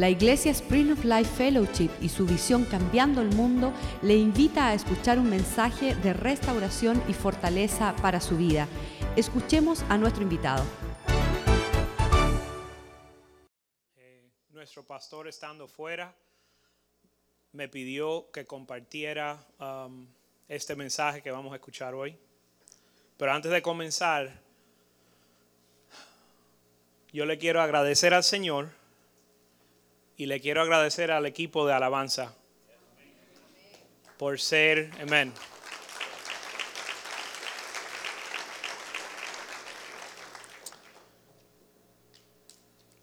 [0.00, 4.72] La Iglesia Spring of Life Fellowship y su visión Cambiando el Mundo le invita a
[4.72, 8.66] escuchar un mensaje de restauración y fortaleza para su vida.
[9.14, 10.64] Escuchemos a nuestro invitado.
[13.98, 16.16] Eh, nuestro pastor estando fuera
[17.52, 20.06] me pidió que compartiera um,
[20.48, 22.16] este mensaje que vamos a escuchar hoy.
[23.18, 24.40] Pero antes de comenzar,
[27.12, 28.79] yo le quiero agradecer al Señor
[30.20, 32.34] y le quiero agradecer al equipo de alabanza
[34.18, 35.32] por ser, amén.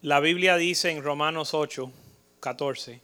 [0.00, 1.90] La Biblia dice en Romanos 8,
[2.38, 3.00] 14,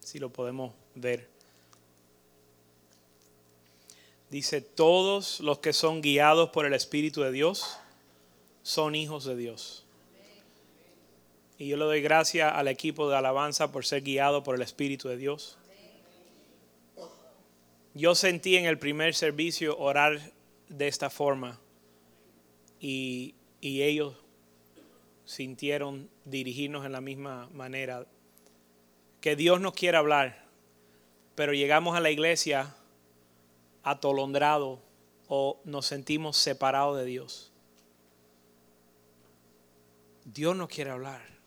[0.00, 1.28] si lo podemos ver,
[4.30, 7.76] dice, todos los que son guiados por el Espíritu de Dios
[8.64, 9.84] son hijos de Dios.
[11.60, 15.08] Y yo le doy gracias al equipo de alabanza por ser guiado por el Espíritu
[15.08, 15.58] de Dios.
[17.92, 20.32] Yo sentí en el primer servicio orar
[20.70, 21.60] de esta forma
[22.80, 24.16] y, y ellos
[25.26, 28.06] sintieron dirigirnos en la misma manera.
[29.20, 30.46] Que Dios nos quiere hablar,
[31.34, 32.74] pero llegamos a la iglesia
[33.82, 34.80] atolondrado
[35.28, 37.52] o nos sentimos separados de Dios.
[40.24, 41.39] Dios nos quiere hablar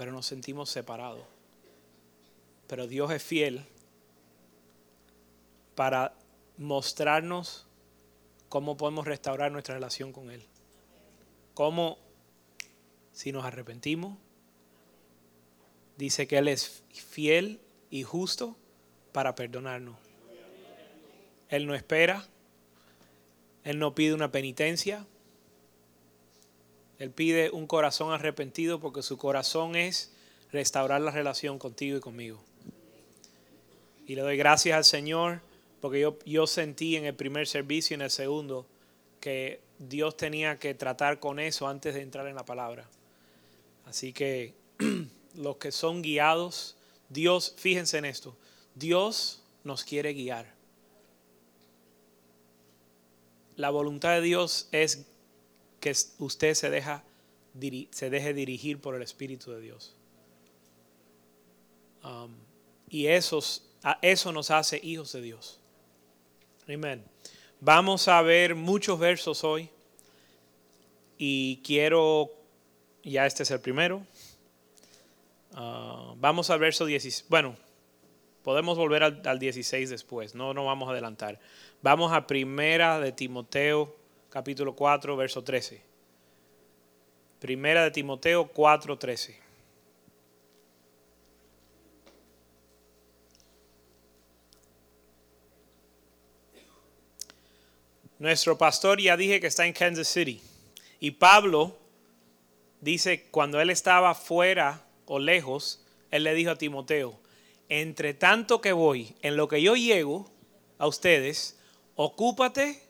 [0.00, 1.26] pero nos sentimos separados.
[2.66, 3.66] Pero Dios es fiel
[5.74, 6.14] para
[6.56, 7.66] mostrarnos
[8.48, 10.42] cómo podemos restaurar nuestra relación con Él.
[11.52, 11.98] Cómo,
[13.12, 14.16] si nos arrepentimos,
[15.98, 18.56] dice que Él es fiel y justo
[19.12, 19.98] para perdonarnos.
[21.50, 22.26] Él no espera,
[23.64, 25.06] Él no pide una penitencia,
[27.00, 30.12] él pide un corazón arrepentido porque su corazón es
[30.52, 32.44] restaurar la relación contigo y conmigo.
[34.06, 35.40] Y le doy gracias al Señor
[35.80, 38.66] porque yo, yo sentí en el primer servicio y en el segundo
[39.18, 42.86] que Dios tenía que tratar con eso antes de entrar en la palabra.
[43.86, 44.52] Así que
[45.34, 46.76] los que son guiados,
[47.08, 48.36] Dios, fíjense en esto,
[48.74, 50.52] Dios nos quiere guiar.
[53.56, 55.06] La voluntad de Dios es
[55.80, 56.82] que usted se,
[57.90, 59.96] se deje dirigir por el Espíritu de Dios.
[62.04, 62.34] Um,
[62.88, 63.64] y esos,
[64.02, 65.58] eso nos hace hijos de Dios.
[66.68, 67.02] Amén.
[67.60, 69.70] Vamos a ver muchos versos hoy.
[71.18, 72.32] Y quiero,
[73.02, 74.06] ya este es el primero.
[75.52, 77.26] Uh, vamos al verso 16.
[77.28, 77.56] Bueno,
[78.42, 81.40] podemos volver al, al, 16 después, no no vamos a adelantar.
[81.82, 83.99] Vamos a primera de Timoteo
[84.30, 85.82] capítulo 4, verso 13.
[87.40, 89.50] Primera de Timoteo 4, 13.
[98.20, 100.40] Nuestro pastor ya dije que está en Kansas City.
[101.00, 101.78] Y Pablo
[102.80, 107.18] dice, cuando él estaba fuera o lejos, él le dijo a Timoteo,
[107.70, 110.30] entre tanto que voy, en lo que yo llego
[110.78, 111.58] a ustedes,
[111.94, 112.82] ocúpate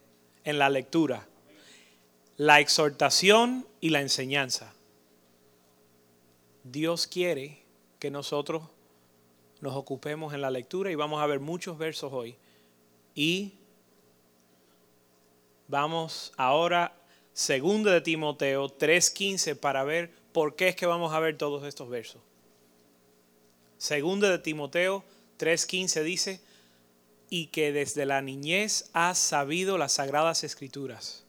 [0.42, 1.28] en la lectura,
[2.40, 4.72] la exhortación y la enseñanza.
[6.64, 7.58] Dios quiere
[7.98, 8.62] que nosotros
[9.60, 12.36] nos ocupemos en la lectura y vamos a ver muchos versos hoy.
[13.14, 13.52] Y
[15.68, 16.96] vamos ahora,
[17.34, 21.90] segundo de Timoteo 3.15, para ver por qué es que vamos a ver todos estos
[21.90, 22.22] versos.
[23.76, 25.04] Segundo de Timoteo
[25.38, 26.40] 3.15 dice,
[27.28, 31.26] y que desde la niñez has sabido las sagradas escrituras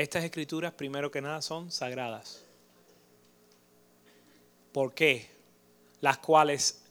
[0.00, 2.44] estas escrituras, primero que nada, son sagradas.
[4.72, 5.30] ¿Por qué?
[6.00, 6.82] Las cuales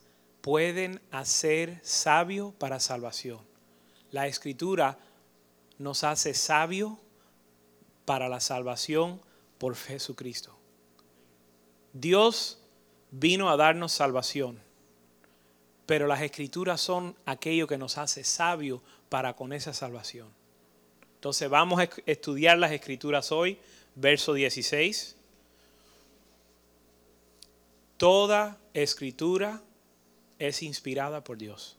[0.41, 3.39] pueden hacer sabio para salvación.
[4.11, 4.97] La escritura
[5.77, 6.99] nos hace sabio
[8.05, 9.21] para la salvación
[9.57, 10.57] por Jesucristo.
[11.93, 12.59] Dios
[13.11, 14.59] vino a darnos salvación,
[15.85, 20.38] pero las escrituras son aquello que nos hace sabio para con esa salvación.
[21.19, 23.57] Entonces vamos a estudiar las escrituras hoy,
[23.95, 25.17] verso 16.
[27.97, 29.61] Toda escritura
[30.37, 31.75] es inspirada por Dios.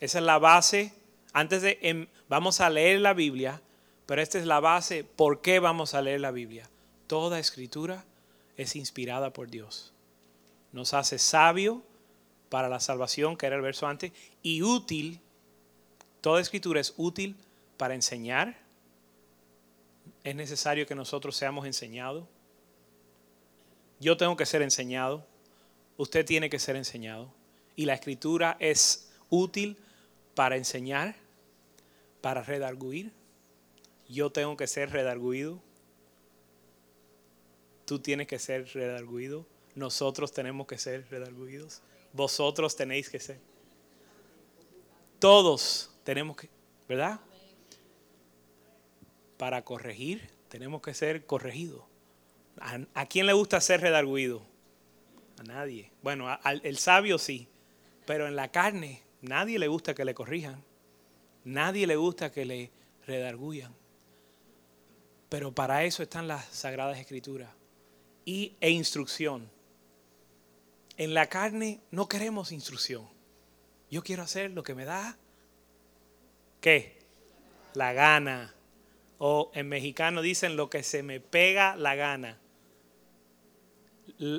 [0.00, 0.92] Esa es la base.
[1.32, 3.62] Antes de, em, vamos a leer la Biblia,
[4.04, 5.04] pero esta es la base.
[5.04, 6.68] ¿Por qué vamos a leer la Biblia?
[7.06, 8.04] Toda escritura
[8.56, 9.92] es inspirada por Dios.
[10.72, 11.84] Nos hace sabio
[12.48, 14.10] para la salvación, que era el verso antes,
[14.42, 15.20] y útil.
[16.20, 17.36] Toda escritura es útil
[17.76, 18.56] para enseñar.
[20.24, 22.26] Es necesario que nosotros seamos enseñados.
[24.00, 25.26] Yo tengo que ser enseñado.
[25.96, 27.32] Usted tiene que ser enseñado.
[27.74, 29.76] Y la escritura es útil
[30.34, 31.14] para enseñar,
[32.20, 33.12] para redarguir.
[34.08, 35.60] Yo tengo que ser redarguido.
[37.84, 39.46] Tú tienes que ser redarguido.
[39.74, 41.82] Nosotros tenemos que ser redarguidos.
[42.12, 43.38] Vosotros tenéis que ser.
[45.18, 46.48] Todos tenemos que,
[46.88, 47.20] ¿verdad?
[49.36, 51.84] Para corregir, tenemos que ser corregidos.
[52.94, 54.42] ¿A, quién le gusta ser redarguido?
[55.38, 55.92] A nadie.
[56.02, 57.48] Bueno, al el sabio sí,
[58.06, 60.64] pero en la carne nadie le gusta que le corrijan.
[61.44, 62.70] Nadie le gusta que le
[63.06, 63.74] redarguyan.
[65.28, 67.50] Pero para eso están las sagradas escrituras
[68.24, 69.50] y, e instrucción.
[70.96, 73.08] En la carne no queremos instrucción.
[73.90, 75.16] Yo quiero hacer lo que me da,
[76.60, 76.98] ¿qué?
[77.74, 78.55] La gana.
[79.18, 82.38] O en mexicano dicen lo que se me pega la gana.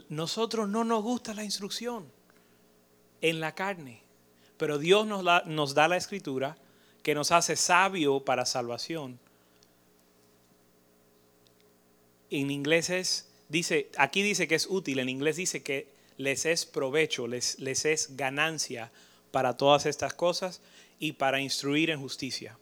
[0.10, 2.12] Nosotros no nos gusta la instrucción
[3.22, 4.02] en la carne,
[4.58, 6.58] pero Dios nos, nos da la escritura
[7.04, 9.20] que nos hace sabio para salvación.
[12.30, 15.88] En inglés es, dice, aquí dice que es útil, en inglés dice que
[16.18, 18.92] les es provecho, les, les es ganancia
[19.32, 20.62] para todas estas cosas
[21.00, 22.58] y para instruir en justicia.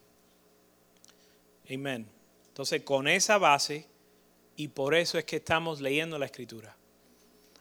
[1.71, 2.07] Amén.
[2.47, 3.87] Entonces, con esa base,
[4.55, 6.75] y por eso es que estamos leyendo la escritura.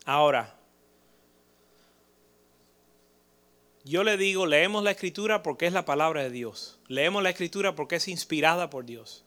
[0.05, 0.57] Ahora,
[3.85, 6.79] yo le digo, leemos la escritura porque es la palabra de Dios.
[6.89, 9.25] Leemos la escritura porque es inspirada por Dios.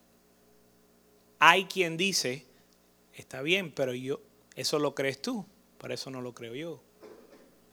[1.40, 2.46] Hay quien dice,
[3.14, 4.20] está bien, pero yo,
[4.56, 5.46] eso lo crees tú,
[5.78, 6.82] por eso no lo creo yo.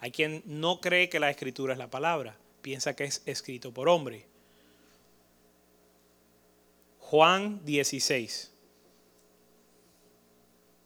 [0.00, 3.88] Hay quien no cree que la escritura es la palabra, piensa que es escrito por
[3.88, 4.26] hombre.
[7.04, 8.50] Juan 16.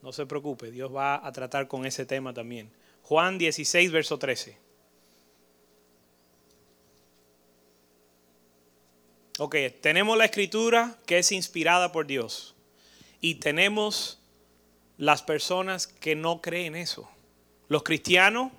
[0.02, 2.70] No se preocupe, Dios va a tratar con ese tema también.
[3.02, 4.56] Juan 16, verso 13.
[9.38, 12.54] Ok, tenemos la escritura que es inspirada por Dios
[13.20, 14.20] y tenemos
[14.96, 17.08] las personas que no creen eso.
[17.68, 18.50] Los cristianos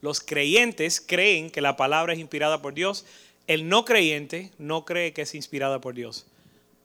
[0.00, 3.06] los creyentes creen que la palabra es inspirada por Dios.
[3.46, 6.26] El no creyente no cree que es inspirada por Dios.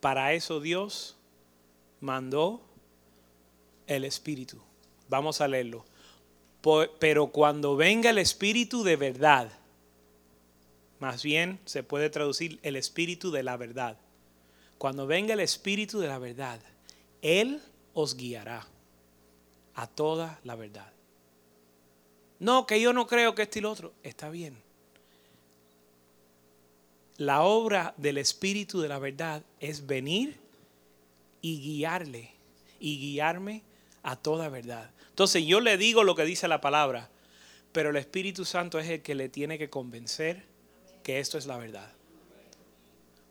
[0.01, 1.15] Para eso Dios
[2.01, 2.61] mandó
[3.87, 4.57] el Espíritu.
[5.07, 5.85] Vamos a leerlo.
[6.99, 9.51] Pero cuando venga el Espíritu de verdad,
[10.99, 13.97] más bien se puede traducir el Espíritu de la verdad.
[14.77, 16.59] Cuando venga el Espíritu de la verdad,
[17.21, 17.61] Él
[17.93, 18.67] os guiará
[19.75, 20.91] a toda la verdad.
[22.39, 23.93] No, que yo no creo que esto y lo otro.
[24.01, 24.57] Está bien.
[27.21, 30.39] La obra del Espíritu de la verdad es venir
[31.39, 32.33] y guiarle
[32.79, 33.61] y guiarme
[34.01, 34.89] a toda verdad.
[35.09, 37.11] Entonces yo le digo lo que dice la palabra,
[37.73, 40.47] pero el Espíritu Santo es el que le tiene que convencer
[41.03, 41.91] que esto es la verdad.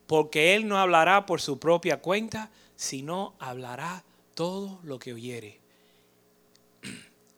[0.07, 4.05] Porque Él no hablará por su propia cuenta, sino hablará
[4.35, 5.59] todo lo que oyere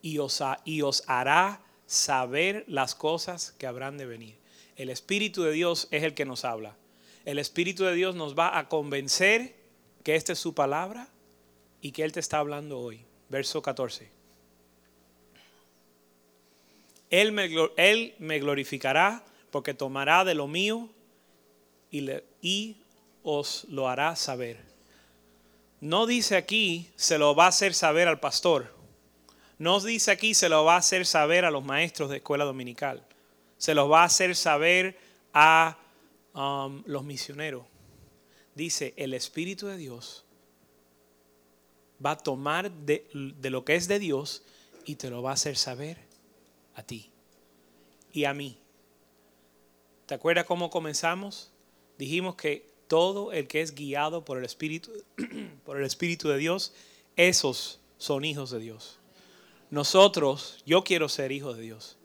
[0.04, 4.43] y os, y os hará saber las cosas que habrán de venir.
[4.76, 6.76] El Espíritu de Dios es el que nos habla.
[7.26, 9.56] El Espíritu de Dios nos va a convencer
[10.04, 11.08] que esta es su palabra
[11.82, 13.02] y que Él te está hablando hoy.
[13.30, 14.10] Verso 14.
[17.10, 20.90] Él me, glorificará porque tomará de lo mío
[21.92, 22.10] y,
[22.42, 22.78] y
[23.24, 24.58] os lo hará saber.
[25.80, 28.74] No dice aquí, se lo va a hacer saber al pastor
[29.64, 33.02] nos dice aquí, se lo va a hacer saber a los maestros de escuela dominical.
[33.58, 34.98] Se los va a hacer saber
[35.34, 35.78] a
[36.34, 37.66] um, los misioneros.
[38.56, 40.26] Dice, el Espíritu de Dios
[42.04, 44.44] va a tomar de, de lo que es de Dios
[44.86, 45.98] y te lo va a hacer saber
[46.76, 47.10] a ti
[48.12, 48.58] y a mí.
[50.06, 51.52] ¿Te acuerdas cómo comenzamos?
[51.98, 54.92] Dijimos que todo el que es guiado por el Espíritu,
[55.66, 56.74] por el Espíritu de Dios,
[57.16, 59.00] esos son hijos de Dios.
[59.72, 61.98] Nosotros, yo quiero ser hijo de Dios.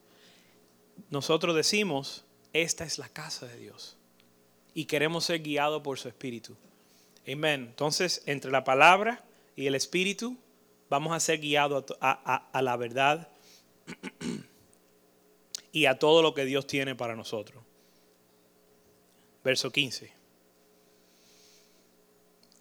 [1.11, 3.97] Nosotros decimos, esta es la casa de Dios.
[4.75, 6.57] Y queremos ser guiados por su Espíritu.
[7.31, 7.67] Amén.
[7.69, 9.25] Entonces, entre la palabra
[9.57, 10.37] y el Espíritu,
[10.88, 13.28] vamos a ser guiados a, la verdad
[15.73, 17.62] y a todo lo que Dios tiene para nosotros.
[19.45, 20.12] Verso 15.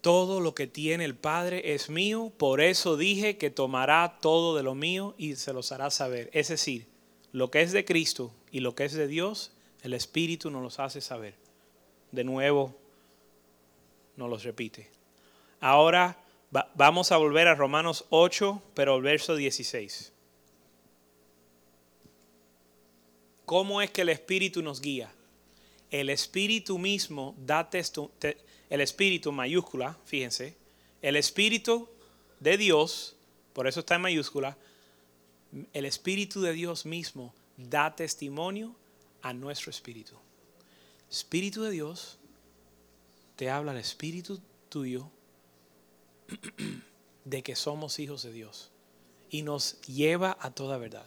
[0.00, 4.62] Todo lo que tiene el Padre es mío, por eso dije que tomará todo de
[4.62, 6.30] lo mío y se los hará saber.
[6.32, 6.86] Es decir,
[7.38, 9.52] lo que es de Cristo y lo que es de Dios,
[9.82, 11.34] el Espíritu nos los hace saber.
[12.10, 12.76] De nuevo,
[14.16, 14.90] nos los repite.
[15.60, 16.18] Ahora
[16.74, 20.12] vamos a volver a Romanos 8, pero al verso 16.
[23.44, 25.12] ¿Cómo es que el Espíritu nos guía?
[25.90, 28.36] El Espíritu mismo da testo, te,
[28.68, 30.56] el Espíritu mayúscula, fíjense,
[31.00, 31.88] el Espíritu
[32.40, 33.16] de Dios,
[33.52, 34.58] por eso está en mayúscula,
[35.72, 38.74] el Espíritu de Dios mismo da testimonio
[39.22, 40.14] a nuestro espíritu.
[41.10, 42.18] Espíritu de Dios
[43.36, 45.10] te habla el Espíritu tuyo
[47.24, 48.70] de que somos hijos de Dios
[49.30, 51.06] y nos lleva a toda verdad.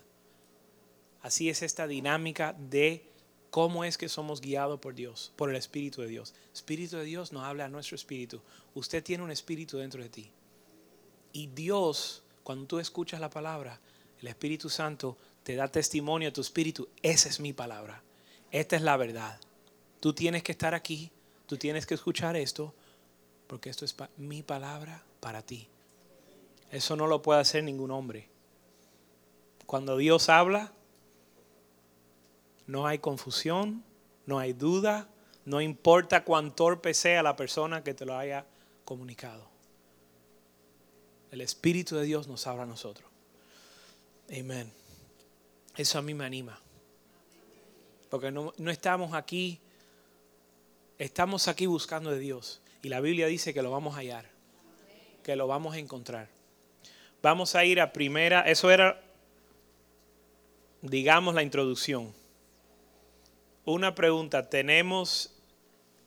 [1.21, 3.05] Así es esta dinámica de
[3.51, 6.33] cómo es que somos guiados por Dios, por el Espíritu de Dios.
[6.53, 8.41] Espíritu de Dios nos habla a nuestro espíritu.
[8.74, 10.31] Usted tiene un espíritu dentro de ti.
[11.33, 13.79] Y Dios, cuando tú escuchas la palabra,
[14.21, 16.87] el Espíritu Santo te da testimonio a tu espíritu.
[17.01, 18.03] Esa es mi palabra.
[18.51, 19.39] Esta es la verdad.
[19.99, 21.11] Tú tienes que estar aquí,
[21.47, 22.73] tú tienes que escuchar esto,
[23.47, 25.67] porque esto es mi palabra para ti.
[26.69, 28.29] Eso no lo puede hacer ningún hombre.
[29.65, 30.71] Cuando Dios habla,
[32.67, 33.83] no hay confusión,
[34.25, 35.09] no hay duda,
[35.45, 38.45] no importa cuán torpe sea la persona que te lo haya
[38.85, 39.49] comunicado.
[41.31, 43.10] El Espíritu de Dios nos habla a nosotros.
[44.31, 44.71] Amén.
[45.75, 46.59] Eso a mí me anima.
[48.09, 49.59] Porque no, no estamos aquí,
[50.97, 52.61] estamos aquí buscando de Dios.
[52.81, 54.25] Y la Biblia dice que lo vamos a hallar,
[55.23, 56.29] que lo vamos a encontrar.
[57.21, 59.01] Vamos a ir a primera, eso era,
[60.81, 62.13] digamos, la introducción.
[63.65, 65.35] Una pregunta, ¿tenemos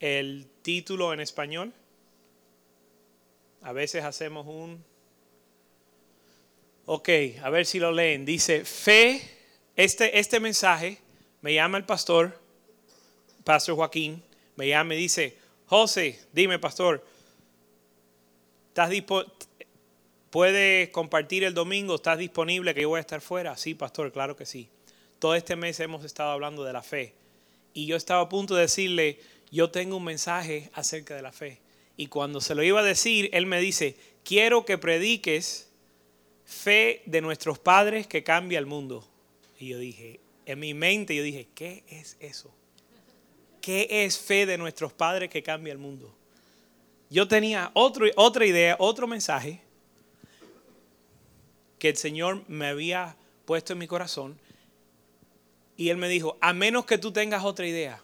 [0.01, 1.73] el título en español?
[3.63, 4.85] A veces hacemos un...
[6.87, 7.09] Ok,
[7.43, 8.27] a ver si lo leen.
[8.27, 9.23] Dice, fe,
[9.75, 10.99] este, este mensaje
[11.41, 12.39] me llama el pastor,
[13.43, 14.23] Pastor Joaquín,
[14.57, 15.37] me llama y dice,
[15.67, 17.05] José, dime pastor,
[18.69, 18.91] ¿estás
[20.29, 21.95] ¿puedes compartir el domingo?
[21.95, 23.57] ¿Estás disponible que yo voy a estar fuera?
[23.57, 24.69] Sí, pastor, claro que sí.
[25.19, 27.15] Todo este mes hemos estado hablando de la fe.
[27.73, 31.61] Y yo estaba a punto de decirle, yo tengo un mensaje acerca de la fe.
[31.97, 35.71] Y cuando se lo iba a decir, él me dice, quiero que prediques
[36.55, 39.07] fe de nuestros padres que cambia el mundo.
[39.59, 42.55] Y yo dije, en mi mente yo dije, ¿qué es eso?
[43.61, 46.15] ¿Qué es fe de nuestros padres que cambia el mundo?
[47.11, 49.61] Yo tenía otra idea, otro mensaje
[51.79, 54.39] que el Señor me había puesto en mi corazón.
[55.77, 58.03] Y Él me dijo, a menos que tú tengas otra idea.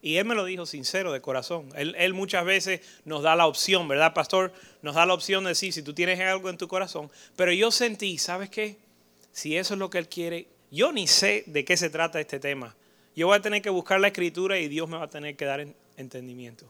[0.00, 1.68] Y Él me lo dijo sincero, de corazón.
[1.74, 4.52] Él, él muchas veces nos da la opción, ¿verdad, pastor?
[4.82, 7.10] Nos da la opción de decir, si tú tienes algo en tu corazón.
[7.36, 8.76] Pero yo sentí, ¿sabes qué?
[9.32, 12.38] Si eso es lo que Él quiere, yo ni sé de qué se trata este
[12.38, 12.76] tema.
[13.16, 15.44] Yo voy a tener que buscar la escritura y Dios me va a tener que
[15.44, 16.66] dar en- entendimiento.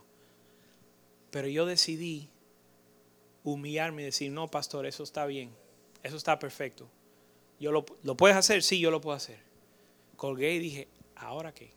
[1.30, 2.28] Pero yo decidí
[3.44, 5.50] humillarme y decir, no, pastor, eso está bien.
[6.02, 6.88] Eso está perfecto.
[7.61, 8.62] Yo lo, ¿Lo puedes hacer?
[8.62, 9.38] Sí, yo lo puedo hacer.
[10.16, 11.70] Colgué y dije, ¿ahora qué?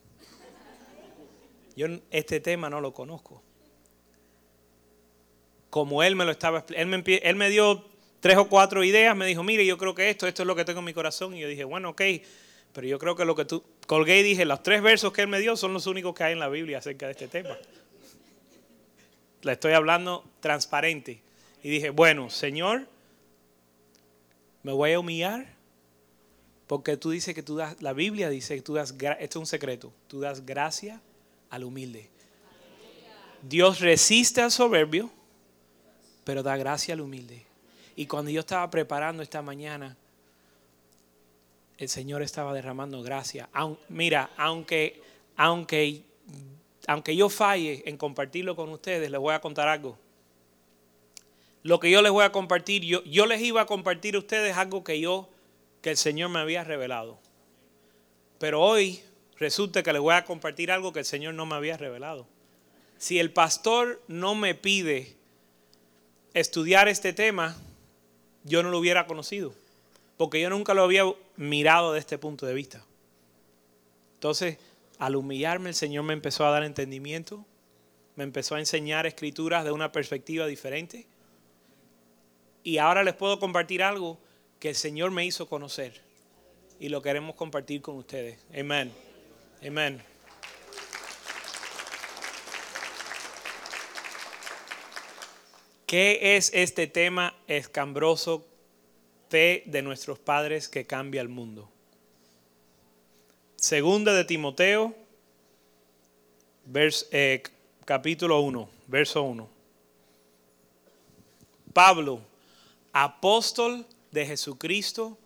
[1.75, 3.41] Yo este tema no lo conozco.
[5.69, 7.85] Como él me lo estaba él me, él me dio
[8.19, 10.65] tres o cuatro ideas, me dijo, mire, yo creo que esto, esto es lo que
[10.65, 11.35] tengo en mi corazón.
[11.35, 12.01] Y yo dije, bueno, ok,
[12.73, 13.63] pero yo creo que lo que tú...
[13.87, 16.33] Colgué y dije, los tres versos que él me dio son los únicos que hay
[16.33, 17.57] en la Biblia acerca de este tema.
[19.41, 21.21] Le estoy hablando transparente.
[21.63, 22.87] Y dije, bueno, Señor,
[24.63, 25.47] me voy a humillar
[26.67, 29.45] porque tú dices que tú das, la Biblia dice que tú das, esto es un
[29.45, 31.01] secreto, tú das gracia
[31.51, 32.09] al humilde.
[33.43, 35.11] Dios resiste al soberbio,
[36.23, 37.45] pero da gracia al humilde.
[37.95, 39.97] Y cuando yo estaba preparando esta mañana,
[41.77, 43.49] el Señor estaba derramando gracia.
[43.53, 45.01] Aun- mira, aunque,
[45.35, 46.03] aunque,
[46.87, 49.97] aunque yo falle en compartirlo con ustedes, les voy a contar algo.
[51.63, 54.57] Lo que yo les voy a compartir, yo, yo les iba a compartir a ustedes
[54.57, 55.29] algo que yo,
[55.81, 57.19] que el Señor me había revelado.
[58.39, 59.01] Pero hoy
[59.41, 62.27] resulta que les voy a compartir algo que el Señor no me había revelado.
[62.99, 65.15] Si el pastor no me pide
[66.35, 67.57] estudiar este tema,
[68.43, 69.51] yo no lo hubiera conocido,
[70.15, 71.05] porque yo nunca lo había
[71.37, 72.85] mirado de este punto de vista.
[74.13, 74.59] Entonces,
[74.99, 77.43] al humillarme, el Señor me empezó a dar entendimiento,
[78.15, 81.07] me empezó a enseñar escrituras de una perspectiva diferente.
[82.63, 84.19] Y ahora les puedo compartir algo
[84.59, 85.99] que el Señor me hizo conocer.
[86.79, 88.37] Y lo queremos compartir con ustedes.
[88.55, 88.91] Amén.
[89.65, 90.01] Amén.
[95.85, 98.45] ¿Qué es este tema escambroso,
[99.29, 101.69] fe de nuestros padres que cambia el mundo?
[103.55, 104.95] Segunda de Timoteo,
[107.11, 107.43] eh,
[107.85, 109.49] capítulo 1, verso 1.
[111.73, 112.21] Pablo,
[112.93, 115.17] apóstol de Jesucristo.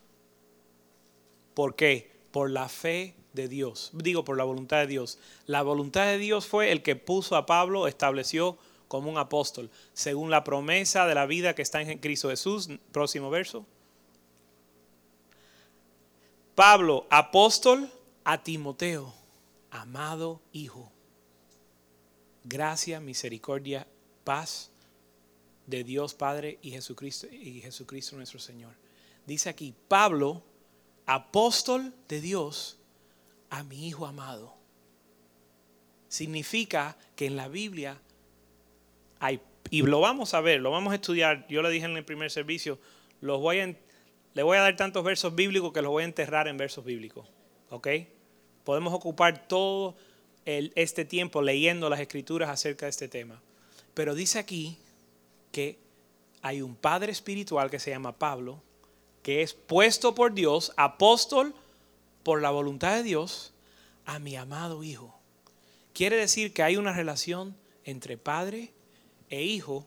[1.54, 2.16] ¿Por qué?
[2.36, 3.92] por la fe de Dios.
[3.94, 5.20] Digo, por la voluntad de Dios.
[5.46, 10.30] La voluntad de Dios fue el que puso a Pablo, estableció como un apóstol, según
[10.30, 12.70] la promesa de la vida que está en Cristo Jesús.
[12.92, 13.66] Próximo verso.
[16.56, 17.90] Pablo, apóstol
[18.24, 19.14] a Timoteo,
[19.70, 20.92] amado hijo.
[22.46, 23.88] Gracia, misericordia,
[24.24, 24.72] paz
[25.68, 28.74] de Dios Padre y Jesucristo y Jesucristo nuestro Señor.
[29.26, 30.44] Dice aquí, Pablo,
[31.06, 32.78] apóstol de Dios
[33.50, 34.54] a mi hijo amado.
[36.08, 38.00] Significa que en la Biblia
[39.20, 42.06] hay, y lo vamos a ver, lo vamos a estudiar, yo le dije en el
[42.06, 42.80] primer servicio,
[43.22, 43.76] los voy
[44.34, 47.26] le voy a dar tantos versos bíblicos que los voy a enterrar en versos bíblicos.
[47.70, 47.88] ¿Ok?
[48.66, 49.96] Podemos ocupar todo
[50.46, 53.42] este tiempo leyendo las escrituras acerca de este tema.
[53.94, 54.78] Pero dice aquí
[55.52, 55.80] que
[56.42, 58.62] hay un padre espiritual que se llama Pablo,
[59.24, 61.56] que es puesto por Dios, apóstol
[62.26, 63.54] por la voluntad de Dios,
[64.04, 65.16] a mi amado hijo.
[65.94, 68.74] Quiere decir que hay una relación entre padre
[69.30, 69.86] e hijo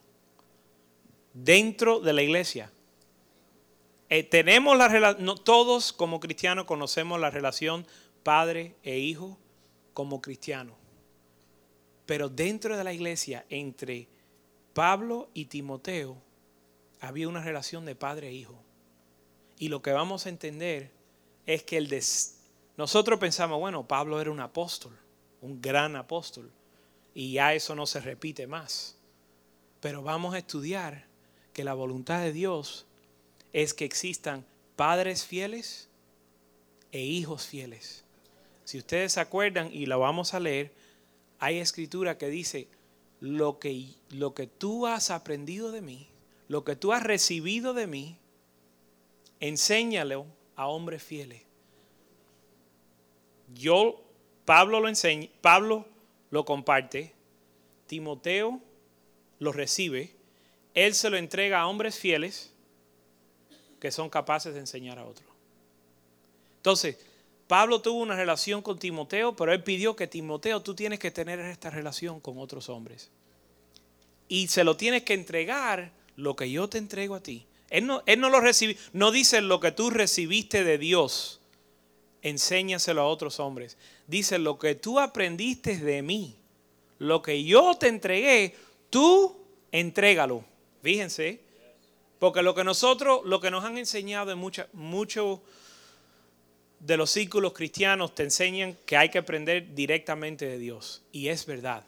[1.34, 2.70] dentro de la iglesia.
[4.08, 7.84] Eh, tenemos la relación, todos como cristianos conocemos la relación
[8.22, 9.36] padre e hijo
[9.92, 10.76] como cristiano.
[12.06, 14.06] Pero dentro de la iglesia, entre
[14.74, 16.16] Pablo y Timoteo,
[17.00, 18.62] había una relación de padre e hijo.
[19.58, 20.97] Y lo que vamos a entender
[21.48, 21.88] es que el
[22.76, 24.92] nosotros pensamos, bueno, Pablo era un apóstol,
[25.40, 26.52] un gran apóstol,
[27.14, 28.98] y ya eso no se repite más.
[29.80, 31.06] Pero vamos a estudiar
[31.54, 32.84] que la voluntad de Dios
[33.54, 34.44] es que existan
[34.76, 35.88] padres fieles
[36.92, 38.04] e hijos fieles.
[38.64, 40.74] Si ustedes se acuerdan, y lo vamos a leer,
[41.38, 42.68] hay escritura que dice,
[43.20, 46.10] lo que, lo que tú has aprendido de mí,
[46.46, 48.18] lo que tú has recibido de mí,
[49.40, 50.26] enséñalo
[50.58, 51.40] a hombres fieles.
[53.54, 54.02] Yo,
[54.44, 55.86] Pablo lo enseña, Pablo
[56.30, 57.14] lo comparte,
[57.86, 58.60] Timoteo
[59.38, 60.14] lo recibe,
[60.74, 62.52] él se lo entrega a hombres fieles
[63.78, 65.28] que son capaces de enseñar a otros.
[66.56, 66.98] Entonces,
[67.46, 71.38] Pablo tuvo una relación con Timoteo, pero él pidió que Timoteo, tú tienes que tener
[71.38, 73.10] esta relación con otros hombres.
[74.26, 77.46] Y se lo tienes que entregar lo que yo te entrego a ti.
[77.70, 81.40] Él no, él no lo recibe, no dice lo que tú recibiste de Dios,
[82.22, 83.76] enséñaselo a otros hombres.
[84.06, 86.34] Dice lo que tú aprendiste de mí,
[86.98, 88.54] lo que yo te entregué,
[88.90, 89.36] tú
[89.70, 90.44] entrégalo.
[90.82, 91.40] Fíjense,
[92.18, 95.40] porque lo que nosotros, lo que nos han enseñado en muchos
[96.80, 101.02] de los círculos cristianos te enseñan que hay que aprender directamente de Dios.
[101.12, 101.84] Y es verdad.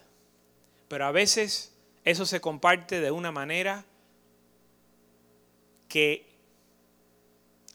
[0.88, 1.72] Pero a veces
[2.04, 3.84] eso se comparte de una manera
[5.90, 6.24] que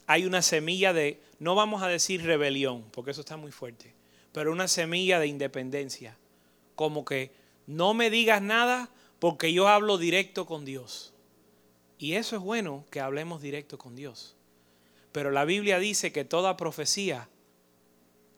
[0.07, 3.93] hay una semilla de, no vamos a decir rebelión, porque eso está muy fuerte,
[4.31, 6.17] pero una semilla de independencia.
[6.75, 7.31] Como que
[7.67, 11.13] no me digas nada porque yo hablo directo con Dios.
[11.97, 14.35] Y eso es bueno que hablemos directo con Dios.
[15.11, 17.29] Pero la Biblia dice que toda profecía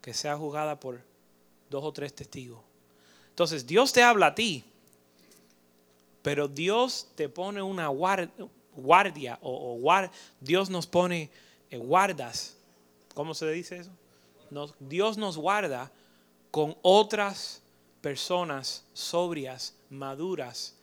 [0.01, 1.01] que sea juzgada por
[1.69, 2.61] dos o tres testigos.
[3.29, 4.63] Entonces Dios te habla a ti,
[6.21, 8.31] pero Dios te pone una guardia,
[8.77, 10.09] guardia o,
[10.39, 11.29] Dios nos pone
[11.69, 12.55] eh, guardas.
[13.13, 13.91] ¿Cómo se dice eso?
[14.79, 15.91] Dios nos guarda
[16.51, 17.61] con otras
[18.01, 20.75] personas sobrias, maduras,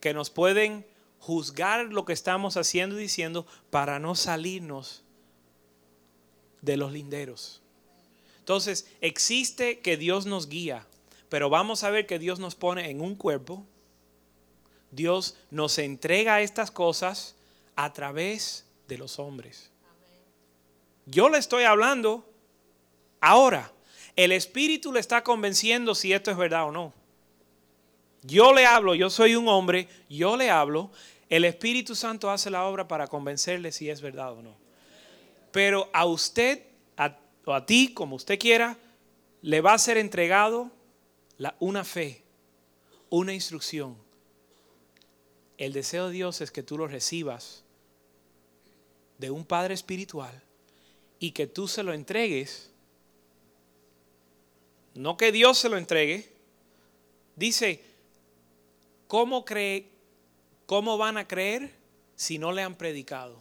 [0.00, 0.86] que nos pueden
[1.18, 5.02] juzgar lo que estamos haciendo y diciendo para no salirnos
[6.62, 7.62] de los linderos.
[8.38, 10.86] Entonces, existe que Dios nos guía,
[11.28, 13.66] pero vamos a ver que Dios nos pone en un cuerpo
[14.90, 17.36] Dios nos entrega estas cosas
[17.76, 19.70] a través de los hombres.
[21.06, 22.28] Yo le estoy hablando
[23.20, 23.72] ahora.
[24.16, 26.92] El Espíritu le está convenciendo si esto es verdad o no.
[28.22, 30.90] Yo le hablo, yo soy un hombre, yo le hablo.
[31.28, 34.56] El Espíritu Santo hace la obra para convencerle si es verdad o no.
[35.52, 36.64] Pero a usted,
[36.96, 38.76] a, o a ti, como usted quiera,
[39.40, 40.70] le va a ser entregado
[41.60, 42.22] una fe,
[43.08, 43.96] una instrucción
[45.60, 47.62] el deseo de Dios es que tú lo recibas
[49.18, 50.42] de un Padre espiritual
[51.18, 52.70] y que tú se lo entregues.
[54.94, 56.32] No que Dios se lo entregue.
[57.36, 57.84] Dice,
[59.06, 59.90] ¿cómo, cree,
[60.64, 61.70] ¿cómo van a creer
[62.16, 63.36] si no le han predicado?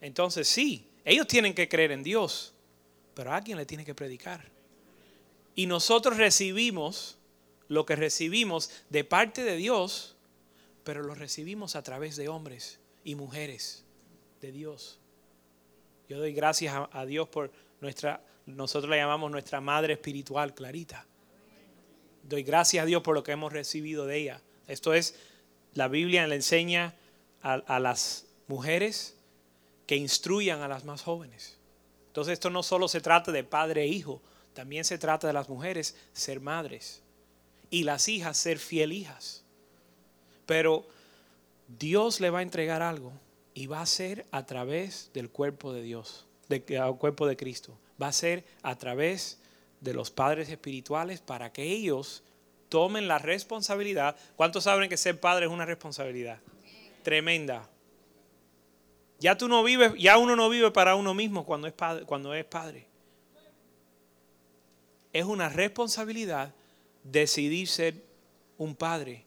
[0.00, 2.54] Entonces sí, ellos tienen que creer en Dios,
[3.14, 4.48] pero alguien le tiene que predicar.
[5.56, 7.18] Y nosotros recibimos
[7.66, 10.14] lo que recibimos de parte de Dios
[10.90, 13.84] pero lo recibimos a través de hombres y mujeres
[14.40, 14.98] de Dios.
[16.08, 21.06] Yo doy gracias a, a Dios por nuestra, nosotros la llamamos nuestra madre espiritual, Clarita.
[22.24, 24.42] Doy gracias a Dios por lo que hemos recibido de ella.
[24.66, 25.14] Esto es,
[25.74, 26.96] la Biblia le enseña
[27.40, 29.16] a, a las mujeres
[29.86, 31.56] que instruyan a las más jóvenes.
[32.08, 34.20] Entonces esto no solo se trata de padre e hijo,
[34.54, 37.00] también se trata de las mujeres ser madres
[37.70, 39.44] y las hijas ser fiel hijas.
[40.46, 40.86] Pero
[41.78, 43.12] Dios le va a entregar algo
[43.54, 46.64] y va a ser a través del cuerpo de Dios, del
[46.98, 47.78] cuerpo de Cristo.
[48.00, 49.38] Va a ser a través
[49.80, 52.22] de los padres espirituales para que ellos
[52.68, 54.16] tomen la responsabilidad.
[54.36, 56.38] ¿Cuántos saben que ser padre es una responsabilidad?
[57.02, 57.68] Tremenda.
[59.18, 62.32] Ya tú no vives, ya uno no vive para uno mismo cuando es padre, cuando
[62.34, 62.86] es padre.
[65.12, 66.54] Es una responsabilidad
[67.02, 67.94] decidir ser
[68.56, 69.24] un padre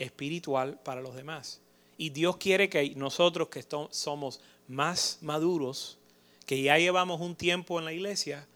[0.00, 1.60] espiritual para los demás.
[1.96, 5.98] Y Dios quiere que nosotros que somos más maduros,
[6.46, 8.48] que ya llevamos un tiempo en la iglesia,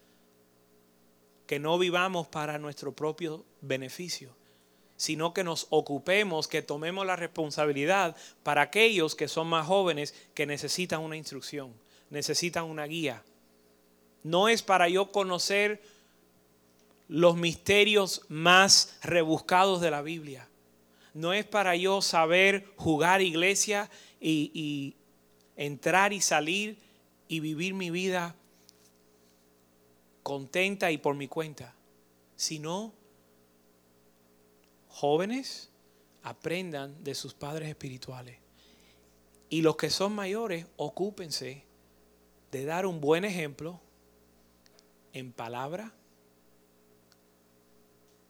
[1.46, 4.34] que no vivamos para nuestro propio beneficio,
[4.96, 10.46] sino que nos ocupemos, que tomemos la responsabilidad para aquellos que son más jóvenes que
[10.46, 11.74] necesitan una instrucción,
[12.08, 13.22] necesitan una guía.
[14.22, 15.82] No es para yo conocer
[17.08, 20.48] los misterios más rebuscados de la Biblia.
[21.14, 23.88] No es para yo saber jugar iglesia
[24.20, 24.96] y, y
[25.56, 26.78] entrar y salir
[27.28, 28.34] y vivir mi vida
[30.22, 31.74] contenta y por mi cuenta,
[32.36, 32.92] sino
[34.88, 35.70] jóvenes
[36.22, 38.38] aprendan de sus padres espirituales.
[39.50, 41.64] Y los que son mayores, ocúpense
[42.50, 43.80] de dar un buen ejemplo
[45.12, 45.92] en palabra,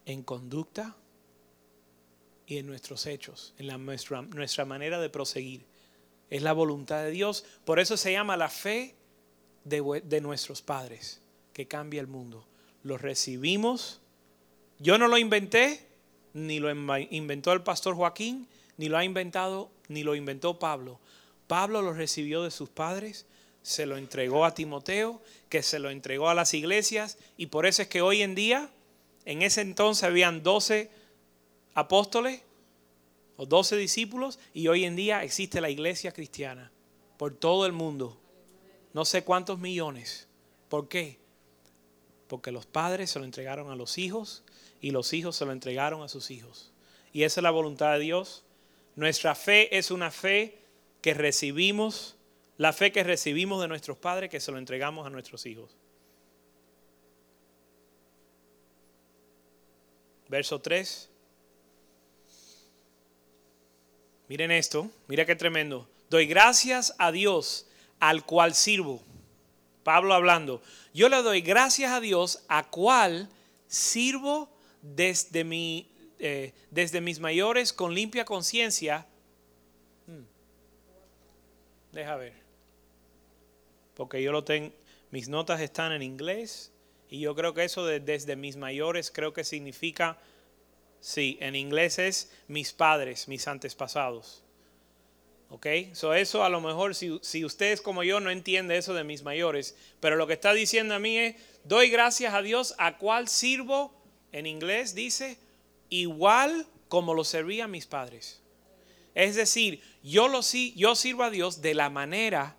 [0.04, 0.96] en conducta
[2.46, 5.64] y en nuestros hechos, en la, nuestra, nuestra manera de proseguir.
[6.30, 7.44] Es la voluntad de Dios.
[7.64, 8.94] Por eso se llama la fe
[9.64, 11.20] de, de nuestros padres,
[11.52, 12.46] que cambia el mundo.
[12.82, 14.00] Lo recibimos.
[14.78, 15.86] Yo no lo inventé,
[16.32, 16.70] ni lo
[17.10, 21.00] inventó el pastor Joaquín, ni lo ha inventado, ni lo inventó Pablo.
[21.46, 23.26] Pablo lo recibió de sus padres,
[23.62, 27.82] se lo entregó a Timoteo, que se lo entregó a las iglesias, y por eso
[27.82, 28.70] es que hoy en día
[29.24, 30.90] en ese entonces habían 12
[31.74, 32.42] apóstoles
[33.36, 36.70] o 12 discípulos y hoy en día existe la iglesia cristiana
[37.16, 38.18] por todo el mundo.
[38.92, 40.28] No sé cuántos millones.
[40.68, 41.18] ¿Por qué?
[42.28, 44.44] Porque los padres se lo entregaron a los hijos
[44.80, 46.72] y los hijos se lo entregaron a sus hijos.
[47.12, 48.44] Y esa es la voluntad de Dios.
[48.96, 50.58] Nuestra fe es una fe
[51.00, 52.16] que recibimos,
[52.56, 55.76] la fe que recibimos de nuestros padres que se lo entregamos a nuestros hijos.
[60.34, 61.10] verso 3.
[64.34, 65.88] Miren esto, mira qué tremendo.
[66.10, 67.68] Doy gracias a Dios
[68.00, 69.00] al cual sirvo.
[69.84, 70.60] Pablo hablando.
[70.92, 73.28] Yo le doy gracias a Dios a cual
[73.68, 74.48] sirvo
[74.82, 79.06] desde, mi, eh, desde mis mayores con limpia conciencia.
[80.08, 80.24] Hmm.
[81.92, 82.32] Deja ver.
[83.94, 84.72] Porque yo lo tengo,
[85.12, 86.72] mis notas están en inglés
[87.08, 90.18] y yo creo que eso de, desde mis mayores creo que significa,
[91.04, 94.42] sí, en inglés es mis padres, mis antepasados.
[95.50, 95.66] ¿Ok?
[95.92, 99.22] So eso a lo mejor si, si ustedes como yo no entiende eso de mis
[99.22, 103.28] mayores, pero lo que está diciendo a mí es, doy gracias a Dios a cual
[103.28, 103.94] sirvo,
[104.32, 105.38] en inglés dice,
[105.90, 108.40] igual como lo servían mis padres.
[109.14, 112.56] Es decir, yo, lo, yo sirvo a Dios de la manera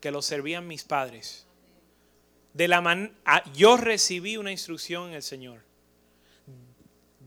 [0.00, 1.48] que lo servían mis padres
[2.58, 3.12] de la
[3.54, 5.60] yo recibí una instrucción en el Señor.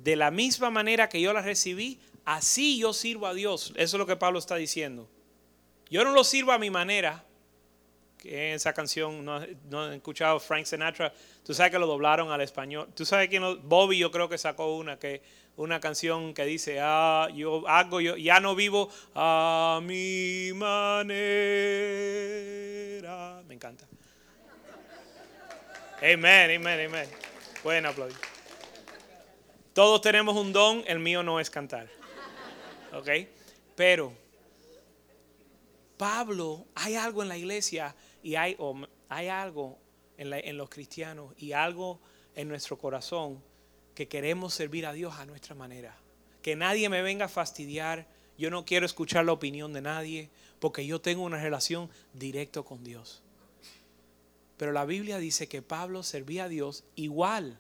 [0.04, 3.74] De la misma manera que yo la recibí, así yo sirvo a Dios.
[3.76, 5.08] Eso es lo que Pablo está diciendo.
[5.90, 7.24] Yo no lo sirvo a mi manera.
[8.18, 11.14] Que esa canción no, no he escuchado Frank Sinatra.
[11.44, 12.88] Tú sabes que lo doblaron al español.
[12.96, 15.22] Tú sabes que Bobby yo creo que sacó una que
[15.58, 20.72] una canción que dice, ah, yo hago, yo ya no vivo a mi manera.
[23.48, 23.86] Me encanta.
[25.98, 27.10] Amén, amén, amén.
[27.62, 28.18] Pueden aplaudir.
[29.74, 31.90] Todos tenemos un don, el mío no es cantar.
[32.94, 33.10] ¿Ok?
[33.76, 34.14] Pero
[35.98, 38.58] Pablo, hay algo en la iglesia y hay,
[39.08, 39.78] hay algo
[40.18, 42.00] en, en los cristianos y algo
[42.36, 43.42] en nuestro corazón
[43.96, 45.96] que queremos servir a Dios a nuestra manera.
[46.42, 48.08] Que nadie me venga a fastidiar.
[48.38, 50.30] Yo no quiero escuchar la opinión de nadie
[50.60, 53.22] porque yo tengo una relación directa con Dios.
[54.58, 57.58] Pero la Biblia dice que Pablo servía a Dios igual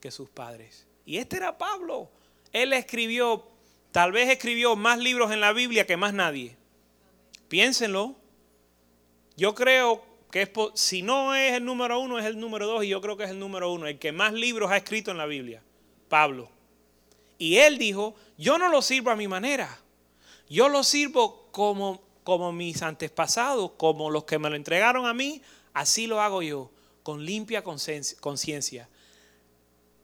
[0.00, 0.87] que sus padres.
[1.08, 2.10] Y este era Pablo.
[2.52, 3.42] Él escribió,
[3.92, 6.54] tal vez escribió más libros en la Biblia que más nadie.
[7.48, 8.14] Piénsenlo.
[9.34, 12.88] Yo creo que es, si no es el número uno, es el número dos, y
[12.88, 15.24] yo creo que es el número uno, el que más libros ha escrito en la
[15.24, 15.62] Biblia,
[16.10, 16.50] Pablo.
[17.38, 19.80] Y él dijo, yo no lo sirvo a mi manera,
[20.50, 25.40] yo lo sirvo como, como mis antepasados, como los que me lo entregaron a mí,
[25.72, 26.70] así lo hago yo,
[27.02, 28.88] con limpia conciencia,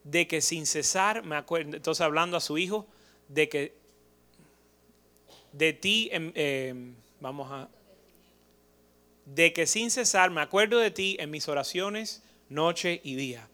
[0.04, 2.86] de que sin cesar, me acuerdo, entonces hablando a su hijo,
[3.28, 3.74] de que
[5.52, 7.68] de ti, em, em, vamos a,
[9.24, 13.48] de que sin cesar me acuerdo de ti en mis oraciones noche y día.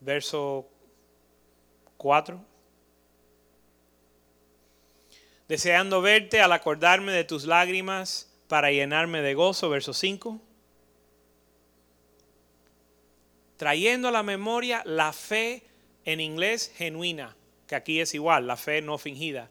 [0.00, 0.68] Verso
[1.96, 2.44] 4.
[5.48, 9.70] Deseando verte al acordarme de tus lágrimas para llenarme de gozo.
[9.70, 10.40] Verso 5.
[13.56, 15.62] Trayendo a la memoria la fe
[16.04, 17.36] en inglés genuina,
[17.66, 19.50] que aquí es igual, la fe no fingida.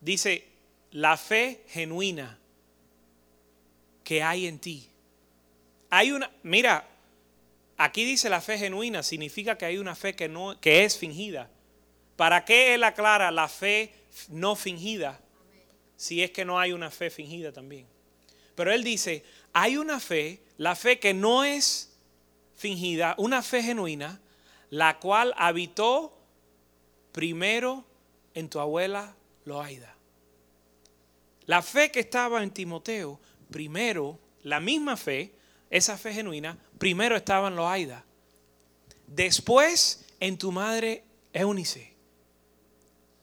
[0.00, 0.44] Dice,
[0.92, 2.38] la fe genuina
[4.04, 4.88] que hay en ti.
[5.90, 6.88] Hay una, mira,
[7.76, 11.50] aquí dice la fe genuina, significa que hay una fe que, no, que es fingida.
[12.16, 13.92] ¿Para qué él aclara la fe
[14.28, 15.20] no fingida?
[15.96, 17.86] Si es que no hay una fe fingida también.
[18.54, 21.94] Pero él dice, hay una fe, la fe que no es
[22.54, 24.20] fingida, una fe genuina,
[24.76, 26.12] la cual habitó
[27.10, 27.82] primero
[28.34, 29.94] en tu abuela Loaida.
[31.46, 33.18] La fe que estaba en Timoteo
[33.50, 35.32] primero, la misma fe,
[35.70, 38.04] esa fe genuina, primero estaba en Loaida.
[39.06, 41.94] Después en tu madre Eunice.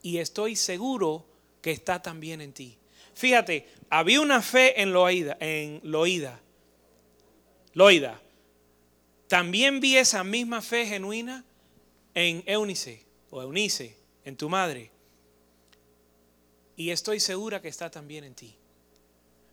[0.02, 1.24] Y estoy seguro
[1.62, 2.80] que está también en ti.
[3.14, 6.40] Fíjate, había una fe en Loaida, en Loida.
[7.74, 8.23] Loida.
[9.34, 11.44] También vi esa misma fe genuina
[12.14, 14.92] en Eunice o Eunice, en tu madre.
[16.76, 18.56] Y estoy segura que está también en ti.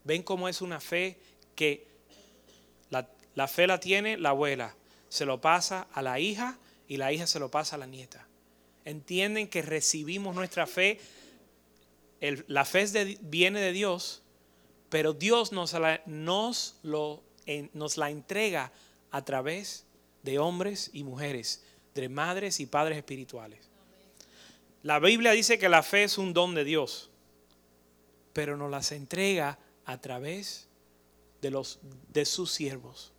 [0.04, 1.16] Ven cómo es una fe
[1.54, 1.86] que
[2.90, 4.76] la, fe la tiene la abuela,
[5.08, 8.28] se lo pasa a la hija y la hija se lo pasa a la nieta.
[8.84, 11.00] Entienden que recibimos nuestra fe,
[12.48, 14.20] la fe viene de Dios,
[14.90, 16.76] pero Dios nos la, nos,
[17.96, 18.72] la entrega
[19.10, 19.86] a través
[20.22, 23.68] de hombres y mujeres, de madres y padres espirituales.
[24.82, 27.10] La Biblia dice que la fe es un don de Dios,
[28.32, 30.68] pero nos las entrega a través
[31.42, 31.80] de, los,
[32.12, 33.12] de sus siervos.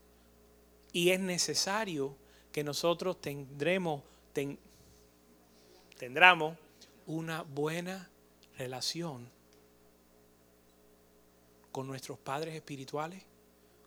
[0.93, 2.15] Y es necesario
[2.51, 4.03] que nosotros tendremos,
[5.97, 6.57] tendremos
[7.05, 8.09] una buena
[8.57, 9.29] relación
[11.71, 13.23] con nuestros padres espirituales,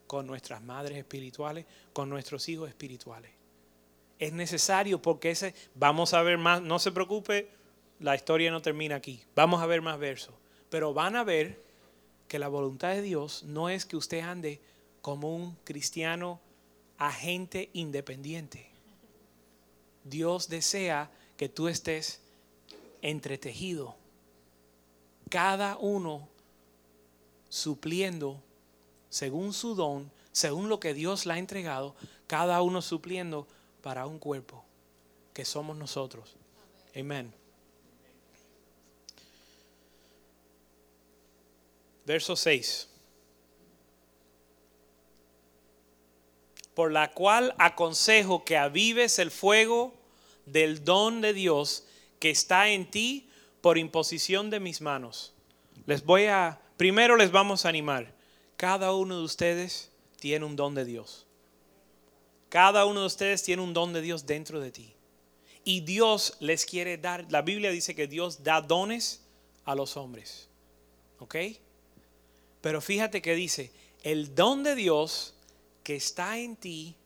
[0.07, 3.33] con nuestras madres espirituales, con nuestros hijos espirituales.
[4.19, 7.51] Es necesario porque ese, vamos a ver más, no se preocupe,
[8.01, 10.35] la historia no termina aquí, vamos a ver más versos,
[10.71, 11.63] pero van a ver
[12.29, 14.61] que la voluntad de Dios no es que usted ande
[15.03, 16.41] como un cristiano
[16.99, 18.71] agente independiente.
[20.05, 22.21] Dios desea que tú estés
[23.03, 23.97] entretejido,
[25.31, 26.29] cada uno
[27.49, 28.43] supliendo
[29.15, 31.95] según su don, según lo que Dios le ha entregado,
[32.27, 33.47] cada uno supliendo
[33.81, 34.65] para un cuerpo
[35.33, 36.35] que somos nosotros.
[36.97, 37.33] Amén.
[42.05, 42.89] Verso 6.
[46.75, 49.95] Por la cual aconsejo que avives el fuego
[50.45, 51.87] del don de Dios
[52.19, 55.35] que está en ti por imposición de mis manos.
[55.87, 58.14] Les voy a, primero les vamos a animar.
[58.65, 61.27] Cada uno de ustedes tiene un don de Dios.
[62.49, 64.95] Cada uno de ustedes tiene un don de Dios dentro de ti.
[65.65, 69.21] Y Dios les quiere dar, la Biblia dice que Dios da dones
[69.67, 70.49] a los hombres.
[71.19, 71.37] ¿Ok?
[72.63, 73.71] Pero fíjate que dice,
[74.03, 75.35] el don de Dios
[75.83, 76.97] que está en ti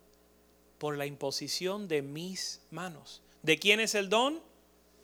[0.79, 3.21] por la imposición de mis manos.
[3.43, 4.41] ¿De quién es el don?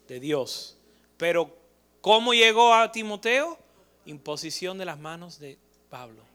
[0.06, 0.76] De Dios.
[1.16, 1.52] Pero
[2.00, 3.58] ¿cómo llegó a Timoteo?
[4.06, 5.58] Imposición de las manos de
[5.90, 6.33] Pablo.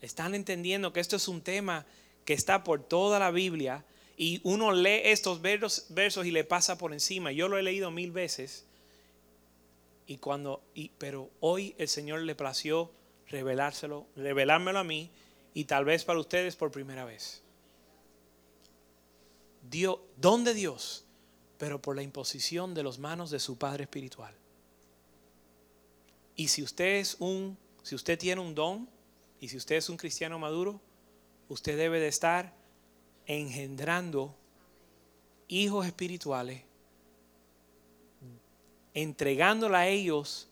[0.00, 1.86] Están entendiendo que esto es un tema
[2.24, 3.84] que está por toda la Biblia
[4.16, 5.86] y uno lee estos versos,
[6.26, 7.32] y le pasa por encima.
[7.32, 8.66] Yo lo he leído mil veces.
[10.06, 12.90] Y cuando, y, pero hoy el Señor le plació
[13.28, 15.10] revelárselo, revelármelo a mí
[15.54, 17.42] y tal vez para ustedes por primera vez.
[19.70, 21.04] Dios, don de Dios,
[21.56, 24.34] pero por la imposición de las manos de su Padre espiritual.
[26.36, 28.88] Y si usted es un, si usted tiene un don
[29.40, 30.80] y si usted es un cristiano maduro,
[31.48, 32.54] usted debe de estar
[33.26, 34.36] engendrando
[35.48, 36.62] hijos espirituales,
[38.92, 40.48] entregándole a ellos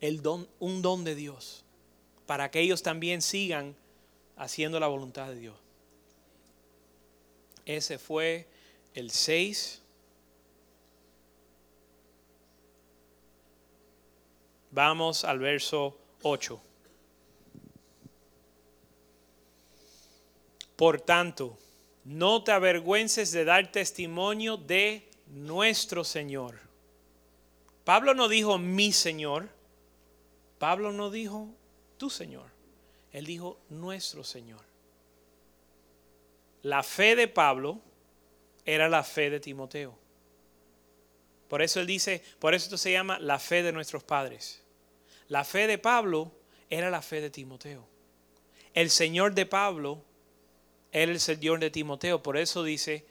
[0.00, 1.64] el don, un don de Dios
[2.26, 3.76] para que ellos también sigan
[4.36, 5.56] haciendo la voluntad de Dios.
[7.66, 8.46] Ese fue
[8.94, 9.82] el 6.
[14.70, 16.60] Vamos al verso 8.
[20.76, 21.56] Por tanto,
[22.04, 26.58] no te avergüences de dar testimonio de nuestro Señor.
[27.84, 29.48] Pablo no dijo mi Señor.
[30.58, 31.48] Pablo no dijo
[31.98, 32.50] tu Señor.
[33.12, 34.60] Él dijo nuestro Señor.
[36.62, 37.80] La fe de Pablo
[38.64, 39.96] era la fe de Timoteo.
[41.48, 44.62] Por eso él dice, por eso esto se llama la fe de nuestros padres.
[45.28, 46.32] La fe de Pablo
[46.70, 47.86] era la fe de Timoteo.
[48.72, 50.02] El Señor de Pablo
[50.94, 52.22] era el Señor de Timoteo.
[52.22, 53.04] Por eso dice,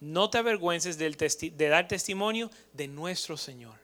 [0.00, 3.80] no te avergüences de dar testimonio de nuestro Señor.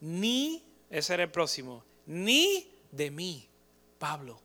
[0.00, 3.48] Ni, ese era el próximo, ni de mí,
[3.98, 4.40] Pablo.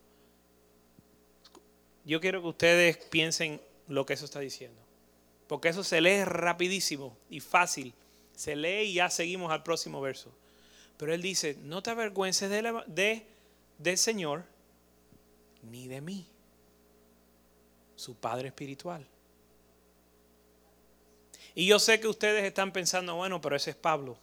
[2.04, 4.80] Yo quiero que ustedes piensen lo que eso está diciendo.
[5.46, 7.94] Porque eso se lee rapidísimo y fácil.
[8.34, 10.32] Se lee y ya seguimos al próximo verso.
[10.96, 13.26] Pero él dice, no te avergüences de, de
[13.78, 14.44] del Señor,
[15.62, 16.26] ni de mí,
[18.00, 19.06] su Padre Espiritual.
[21.54, 24.16] Y yo sé que ustedes están pensando, bueno, pero ese es Pablo.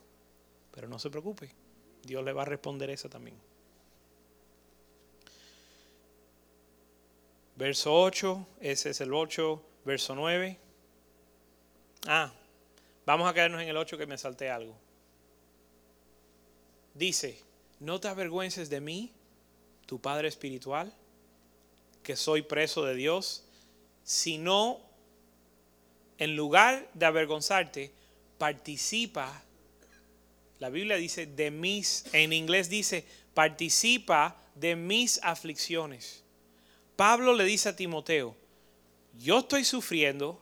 [0.71, 1.51] Pero no se preocupe,
[2.03, 3.37] Dios le va a responder eso también.
[7.55, 10.57] Verso 8, ese es el 8, verso 9.
[12.07, 12.33] Ah,
[13.05, 14.75] vamos a quedarnos en el 8 que me salté algo.
[16.95, 17.39] Dice,
[17.79, 19.11] no te avergüences de mí,
[19.85, 20.91] tu Padre Espiritual,
[22.01, 23.46] que soy preso de Dios,
[24.08, 24.80] sino
[26.17, 27.91] en lugar de avergonzarte,
[28.38, 29.43] participa.
[30.60, 36.24] La Biblia dice de mis, en inglés dice, participa de mis aflicciones.
[36.96, 38.34] Pablo le dice a Timoteo,
[39.20, 40.41] yo estoy sufriendo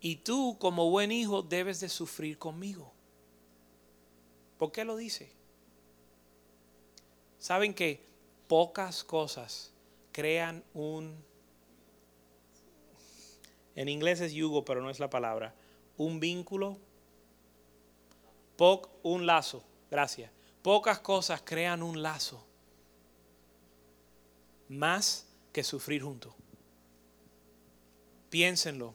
[0.00, 2.92] y tú como buen hijo debes de sufrir conmigo.
[4.58, 5.32] ¿Por qué lo dice?
[7.40, 8.00] Saben que
[8.46, 9.72] pocas cosas
[10.12, 11.31] crean un
[13.74, 15.54] en inglés es yugo, pero no es la palabra.
[15.96, 16.78] Un vínculo.
[18.56, 19.64] Poc, un lazo.
[19.90, 20.30] Gracias.
[20.62, 22.44] Pocas cosas crean un lazo.
[24.68, 26.34] Más que sufrir juntos.
[28.30, 28.94] Piénsenlo.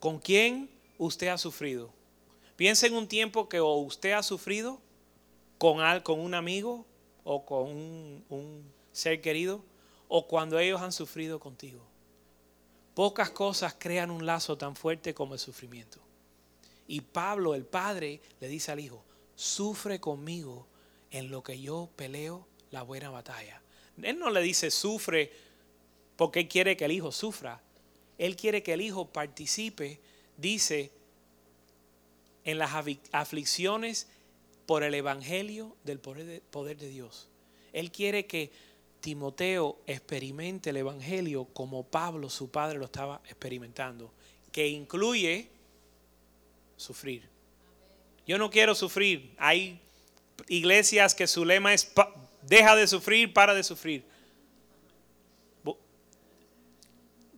[0.00, 1.90] ¿Con quién usted ha sufrido?
[2.56, 4.80] Piensa en un tiempo que usted ha sufrido
[5.58, 6.86] con, con un amigo
[7.24, 7.68] o con
[8.28, 9.62] un ser querido
[10.08, 11.80] o cuando ellos han sufrido contigo.
[12.96, 16.00] Pocas cosas crean un lazo tan fuerte como el sufrimiento.
[16.88, 19.04] Y Pablo, el padre, le dice al hijo,
[19.34, 20.66] sufre conmigo
[21.10, 23.60] en lo que yo peleo la buena batalla.
[24.00, 25.30] Él no le dice sufre
[26.16, 27.60] porque él quiere que el hijo sufra.
[28.16, 30.00] Él quiere que el hijo participe,
[30.38, 30.90] dice,
[32.44, 32.70] en las
[33.12, 34.06] aflicciones
[34.64, 37.28] por el evangelio del poder de, Dios.
[37.74, 38.52] Él quiere que
[39.00, 44.12] Timoteo experimente el Evangelio como Pablo, su padre, lo estaba experimentando,
[44.52, 45.48] que incluye
[46.76, 47.28] sufrir.
[48.26, 49.34] Yo no quiero sufrir.
[49.38, 49.80] Hay
[50.48, 51.92] iglesias que su lema es
[52.42, 54.04] deja de sufrir, para de sufrir.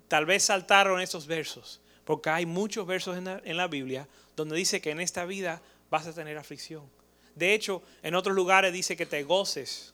[0.09, 4.57] Tal vez saltaron estos versos, porque hay muchos versos en la, en la Biblia donde
[4.57, 6.88] dice que en esta vida vas a tener aflicción.
[7.35, 9.92] De hecho, en otros lugares dice que te goces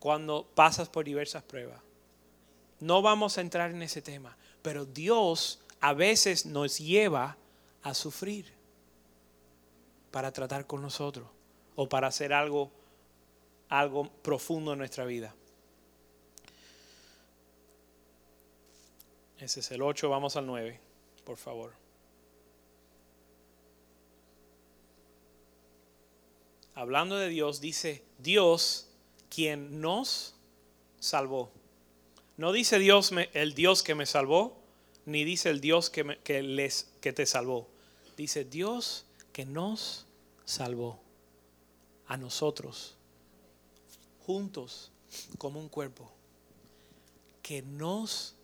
[0.00, 1.80] cuando pasas por diversas pruebas.
[2.80, 7.36] No vamos a entrar en ese tema, pero Dios a veces nos lleva
[7.82, 8.52] a sufrir
[10.10, 11.28] para tratar con nosotros
[11.76, 12.72] o para hacer algo
[13.70, 15.34] algo profundo en nuestra vida.
[19.38, 20.78] Ese es el 8, vamos al 9,
[21.24, 21.72] por favor.
[26.74, 28.89] Hablando de Dios, dice, Dios
[29.30, 30.34] quien nos
[30.98, 31.50] salvó.
[32.36, 34.58] No dice Dios el Dios que me salvó,
[35.06, 37.68] ni dice el Dios que, que, les, que te salvó.
[38.16, 40.06] Dice Dios que nos
[40.44, 41.00] salvó
[42.06, 42.96] a nosotros,
[44.26, 44.90] juntos
[45.38, 46.10] como un cuerpo,
[47.42, 48.34] que nos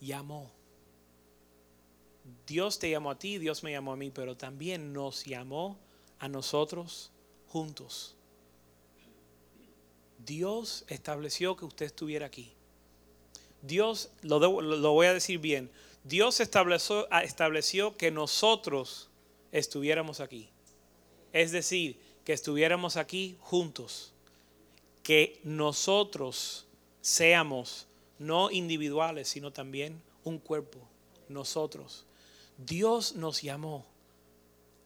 [0.00, 0.50] llamó.
[2.46, 5.78] Dios te llamó a ti, Dios me llamó a mí, pero también nos llamó
[6.18, 7.10] a nosotros
[7.48, 8.14] juntos.
[10.24, 12.52] Dios estableció que usted estuviera aquí.
[13.62, 14.38] Dios, lo,
[14.92, 15.70] voy a decir bien,
[16.04, 19.08] Dios estableció, estableció que nosotros
[19.52, 20.48] estuviéramos aquí.
[21.32, 24.12] Es decir, que estuviéramos aquí juntos.
[25.02, 26.66] Que nosotros
[27.00, 27.86] seamos
[28.18, 30.78] no individuales, sino también un cuerpo,
[31.28, 32.04] nosotros.
[32.58, 33.86] Dios nos llamó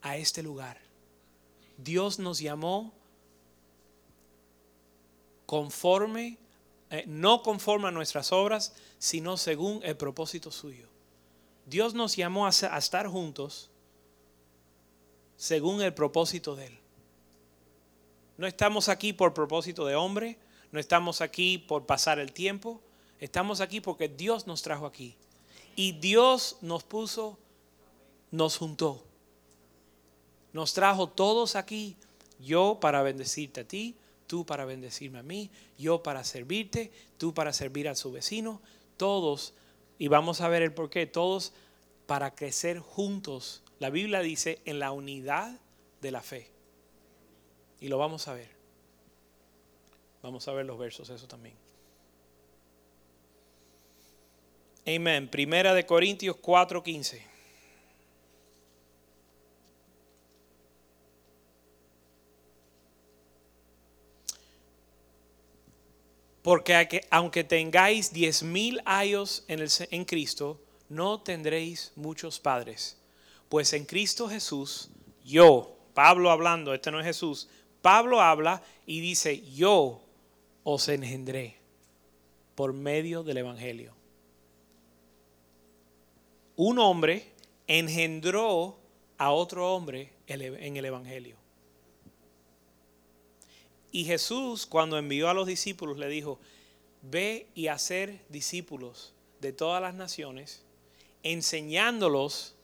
[0.01, 0.81] a este lugar.
[1.77, 2.95] Dios nos llamó
[5.47, 6.39] conforme,
[6.91, 10.89] eh, no conforme a nuestras obras, sino según el propósito suyo.
[11.65, 13.71] Dios nos llamó a, a estar juntos
[15.37, 16.79] según el propósito de Él.
[18.37, 20.39] No estamos aquí por propósito de hombre,
[20.73, 22.81] no estamos aquí por pasar el tiempo,
[23.21, 25.17] estamos aquí porque Dios nos trajo aquí.
[25.75, 27.39] Y Dios nos puso,
[28.31, 29.05] nos juntó.
[30.53, 31.97] Nos trajo todos aquí,
[32.39, 33.95] yo para bendecirte a ti,
[34.27, 38.61] tú para bendecirme a mí, yo para servirte, tú para servir a su vecino,
[38.97, 39.55] todos,
[39.99, 41.53] y vamos a ver el por qué, todos
[42.07, 43.63] para crecer juntos.
[43.79, 45.59] La Biblia dice en la unidad
[46.01, 46.51] de la fe.
[47.81, 48.49] Y lo vamos a ver.
[50.23, 51.55] Vamos a ver los versos, eso también.
[54.87, 55.29] Amén.
[55.29, 57.36] Primera de Corintios 4:15.
[66.47, 72.97] Porque aunque tengáis diez mil años en, el, en Cristo, no tendréis muchos padres.
[73.49, 74.89] Pues en Cristo Jesús,
[75.25, 77.49] yo, Pablo hablando, este no es Jesús,
[77.83, 80.01] Pablo habla y dice, yo
[80.63, 81.57] os engendré
[82.55, 83.93] por medio del Evangelio.
[86.55, 87.33] Un hombre
[87.67, 88.79] engendró
[89.19, 91.46] a otro hombre en el Evangelio.
[93.97, 96.39] Y Jesús cuando envió a los discípulos le dijo,
[97.01, 100.61] ve y hacer discípulos de todas las naciones,
[101.23, 102.57] enseñándolos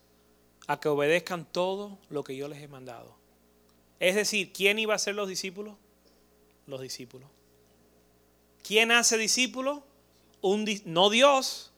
[0.67, 3.17] a que obedezcan todo lo que yo les he mandado.
[3.99, 5.75] Es decir, ¿quién iba a ser los discípulos?
[6.67, 7.31] Los discípulos.
[8.63, 9.81] ¿Quién hace discípulos?
[10.43, 11.73] Un, no Dios.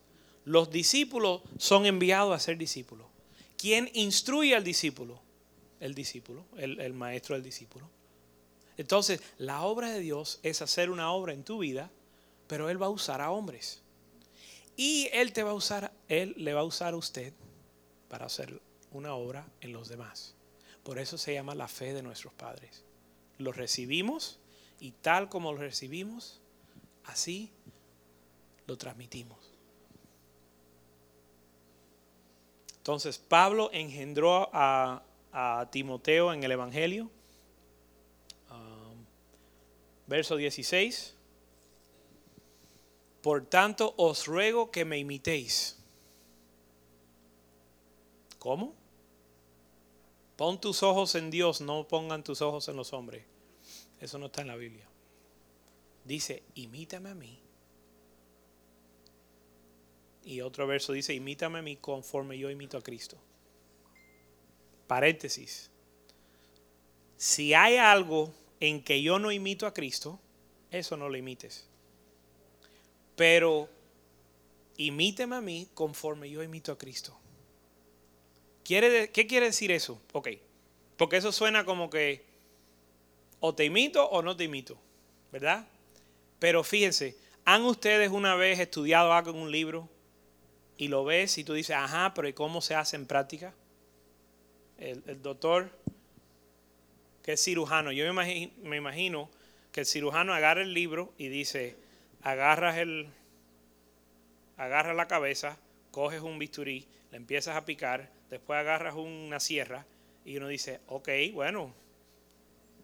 [0.45, 3.07] Los discípulos son enviados a ser discípulos.
[3.57, 5.23] ¿Quién instruye al discípulo?
[5.79, 7.89] El discípulo, el, el maestro del discípulo.
[8.77, 11.91] Entonces, la obra de Dios es hacer una obra en tu vida,
[12.47, 13.83] pero Él va a usar a hombres.
[14.77, 17.33] Y Él te va a usar, Él le va a usar a usted
[18.09, 18.61] para hacer
[18.91, 20.35] una obra en los demás.
[20.83, 22.85] Por eso se llama la fe de nuestros padres.
[23.39, 24.39] Lo recibimos
[24.81, 26.41] y tal como lo recibimos,
[27.05, 27.51] así
[28.67, 29.39] lo transmitimos.
[32.77, 35.03] Entonces Pablo engendró a,
[35.73, 37.11] Timoteo en el Evangelio.
[40.07, 41.15] Verso 16.
[43.23, 45.79] Por tanto os ruego que me imitéis.
[48.39, 48.75] ¿Cómo?
[50.37, 53.25] Pon tus ojos en Dios, no pongan tus ojos en los hombres.
[54.01, 54.87] Eso no está en la Biblia.
[56.05, 57.41] Dice, imítame a mí.
[60.25, 63.17] Y otro verso dice, imítame a mí conforme yo imito a Cristo.
[64.87, 65.71] Paréntesis.
[67.17, 68.35] Si hay algo
[68.69, 70.21] en que yo no imito a Cristo,
[70.71, 71.67] eso no lo imites.
[73.17, 73.69] Pero
[74.77, 77.19] imíteme a mí conforme yo imito a Cristo.
[78.65, 80.01] ¿Qué quiere decir eso?
[80.13, 80.29] Ok,
[80.97, 82.25] porque eso suena como que
[83.41, 84.79] o te imito o no te imito,
[85.31, 85.67] ¿verdad?
[86.39, 89.89] Pero fíjense, ¿han ustedes una vez estudiado algo en un libro
[90.79, 93.55] y lo ves y tú dices, ajá, pero ¿y cómo se hace en práctica?
[94.79, 95.71] El, doctor,
[97.25, 99.31] que es cirujano, yo me imagino,
[99.73, 101.75] que el cirujano agarra el libro y dice,
[102.23, 103.09] agarras el,
[104.59, 105.57] agarras la cabeza,
[105.91, 109.87] coges un bisturí, le empiezas a picar, después agarras una sierra
[110.27, 111.73] y uno dice, ok, bueno,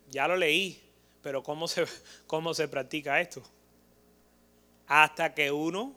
[0.08, 0.80] ya lo leí,
[1.22, 1.84] pero ¿cómo se,
[2.26, 3.42] cómo se practica esto?
[4.86, 5.94] Hasta que uno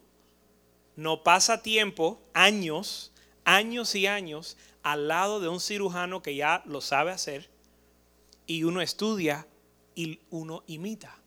[0.98, 3.14] no pasa tiempo, años,
[3.46, 7.53] años y años, al lado de un cirujano que ya lo sabe hacer,
[8.48, 9.48] y uno estudia
[9.96, 11.18] y uno imita.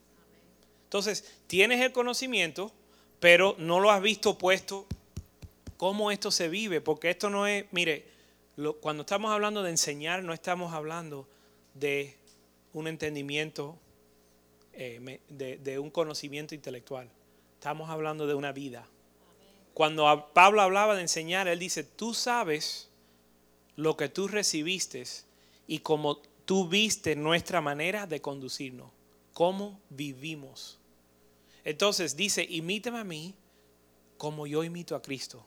[0.85, 2.73] Entonces, tienes el conocimiento,
[3.21, 4.87] pero no lo has visto puesto
[5.77, 8.07] cómo esto se vive, porque esto no es, mire,
[8.81, 11.29] cuando estamos hablando de enseñar, no estamos hablando
[11.75, 12.17] de
[12.73, 13.79] un entendimiento,
[14.73, 17.11] eh, de, un conocimiento intelectual.
[17.55, 18.87] Estamos hablando de una vida.
[19.75, 22.89] Cuando Pablo hablaba de enseñar, él dice, tú sabes
[23.77, 25.05] lo que tú recibiste
[25.67, 28.91] y cómo tú viste nuestra manera de conducirnos,
[29.35, 30.79] cómo vivimos.
[31.65, 33.35] Entonces dice, imítame a mí
[34.17, 35.45] como yo imito a Cristo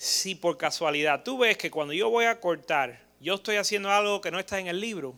[0.00, 4.22] si por casualidad tú ves que cuando yo voy a cortar, yo estoy haciendo algo
[4.22, 5.14] que no está en el libro,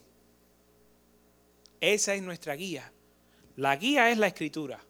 [1.80, 2.90] esa es nuestra guía.
[3.54, 4.80] La guía es la escritura.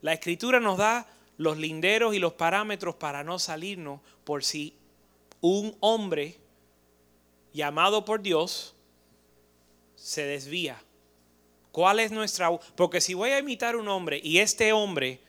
[0.00, 4.74] La escritura nos da los linderos y los parámetros para no salirnos por si
[5.40, 6.40] un hombre
[7.52, 8.74] llamado por Dios
[10.02, 10.82] se desvía.
[11.70, 12.50] ¿Cuál es nuestra...
[12.74, 15.20] Porque si voy a imitar un hombre y este hombre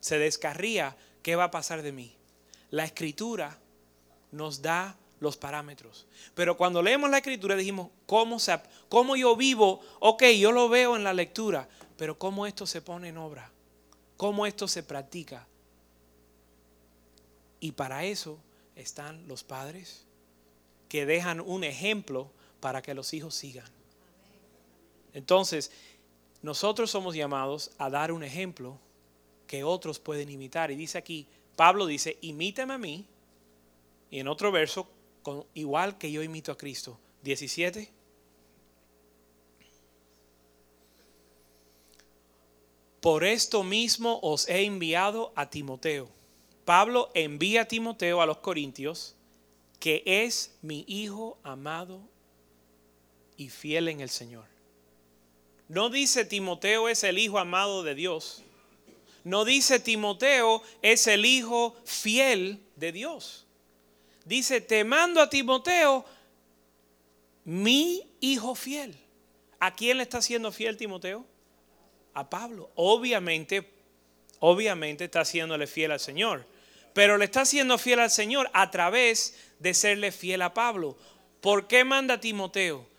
[0.00, 2.16] se descarría, ¿qué va a pasar de mí?
[2.70, 3.60] La escritura
[4.32, 6.08] nos da los parámetros.
[6.34, 8.58] Pero cuando leemos la escritura dijimos, ¿cómo, se,
[8.88, 9.80] ¿cómo yo vivo?
[10.00, 13.52] Ok, yo lo veo en la lectura, pero ¿cómo esto se pone en obra?
[14.16, 15.46] ¿Cómo esto se practica?
[17.60, 18.40] Y para eso
[18.74, 20.06] están los padres
[20.88, 22.32] que dejan un ejemplo
[22.62, 23.66] para que los hijos sigan.
[25.12, 25.72] Entonces,
[26.42, 28.78] nosotros somos llamados a dar un ejemplo
[29.48, 30.70] que otros pueden imitar.
[30.70, 33.04] Y dice aquí, Pablo dice, imítame a mí.
[34.12, 34.88] Y en otro verso,
[35.54, 37.00] igual que yo imito a Cristo.
[37.24, 37.90] 17.
[43.00, 46.08] Por esto mismo os he enviado a Timoteo.
[46.64, 49.16] Pablo envía a Timoteo a los Corintios,
[49.80, 52.11] que es mi hijo amado
[53.36, 54.44] y fiel en el Señor.
[55.68, 58.42] No dice Timoteo es el hijo amado de Dios.
[59.24, 63.46] No dice Timoteo es el hijo fiel de Dios.
[64.24, 66.04] Dice, te mando a Timoteo,
[67.44, 68.96] mi hijo fiel.
[69.58, 71.24] ¿A quién le está siendo fiel Timoteo?
[72.14, 72.70] A Pablo.
[72.74, 73.68] Obviamente,
[74.40, 76.46] obviamente está haciéndole fiel al Señor.
[76.92, 80.96] Pero le está siendo fiel al Señor a través de serle fiel a Pablo.
[81.40, 82.91] ¿Por qué manda a Timoteo?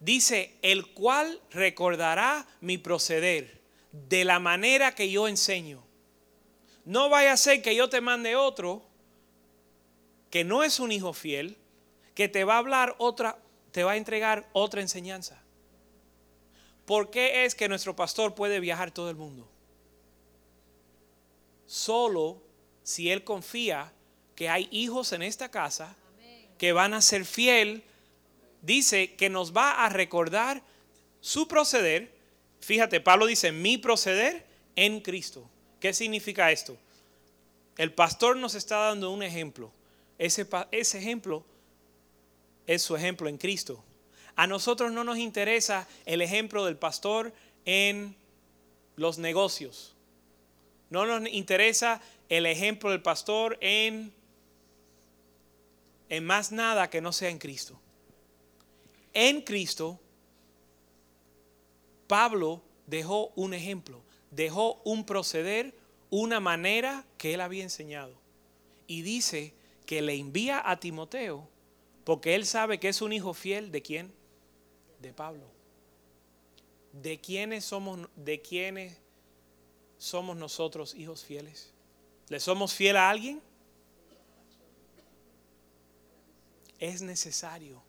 [0.00, 3.60] Dice, el cual recordará mi proceder
[3.92, 5.84] de la manera que yo enseño.
[6.84, 8.82] No vaya a ser que yo te mande otro
[10.30, 11.58] que no es un hijo fiel,
[12.14, 13.38] que te va a hablar otra,
[13.72, 15.42] te va a entregar otra enseñanza.
[16.86, 19.48] ¿Por qué es que nuestro pastor puede viajar todo el mundo?
[21.66, 22.42] Solo
[22.82, 23.92] si él confía
[24.34, 25.96] que hay hijos en esta casa
[26.58, 27.84] que van a ser fiel
[28.62, 30.62] dice que nos va a recordar
[31.20, 32.12] su proceder.
[32.60, 34.46] Fíjate, Pablo dice, mi proceder
[34.76, 35.48] en Cristo.
[35.80, 36.76] ¿Qué significa esto?
[37.76, 39.72] El pastor nos está dando un ejemplo.
[40.18, 41.44] Ese, ejemplo
[42.66, 43.82] es su ejemplo en Cristo.
[44.36, 47.32] A nosotros no nos interesa el ejemplo del pastor
[47.64, 48.14] en
[48.96, 49.94] los negocios.
[50.90, 54.12] No nos interesa el ejemplo del pastor en,
[56.10, 57.80] en más nada que no sea en Cristo
[59.12, 59.98] en Cristo,
[62.06, 65.74] Pablo dejó un ejemplo, dejó un proceder,
[66.10, 68.14] una manera que él había enseñado.
[68.86, 69.54] Y dice
[69.86, 71.48] que le envía a Timoteo
[72.04, 74.12] porque él sabe que es un hijo fiel de quién?
[75.00, 75.46] De Pablo.
[76.92, 78.92] ¿De quiénes somos, de
[79.98, 81.72] somos nosotros hijos fieles?
[82.28, 83.40] ¿Le somos fiel a alguien?
[86.80, 87.80] Es necesario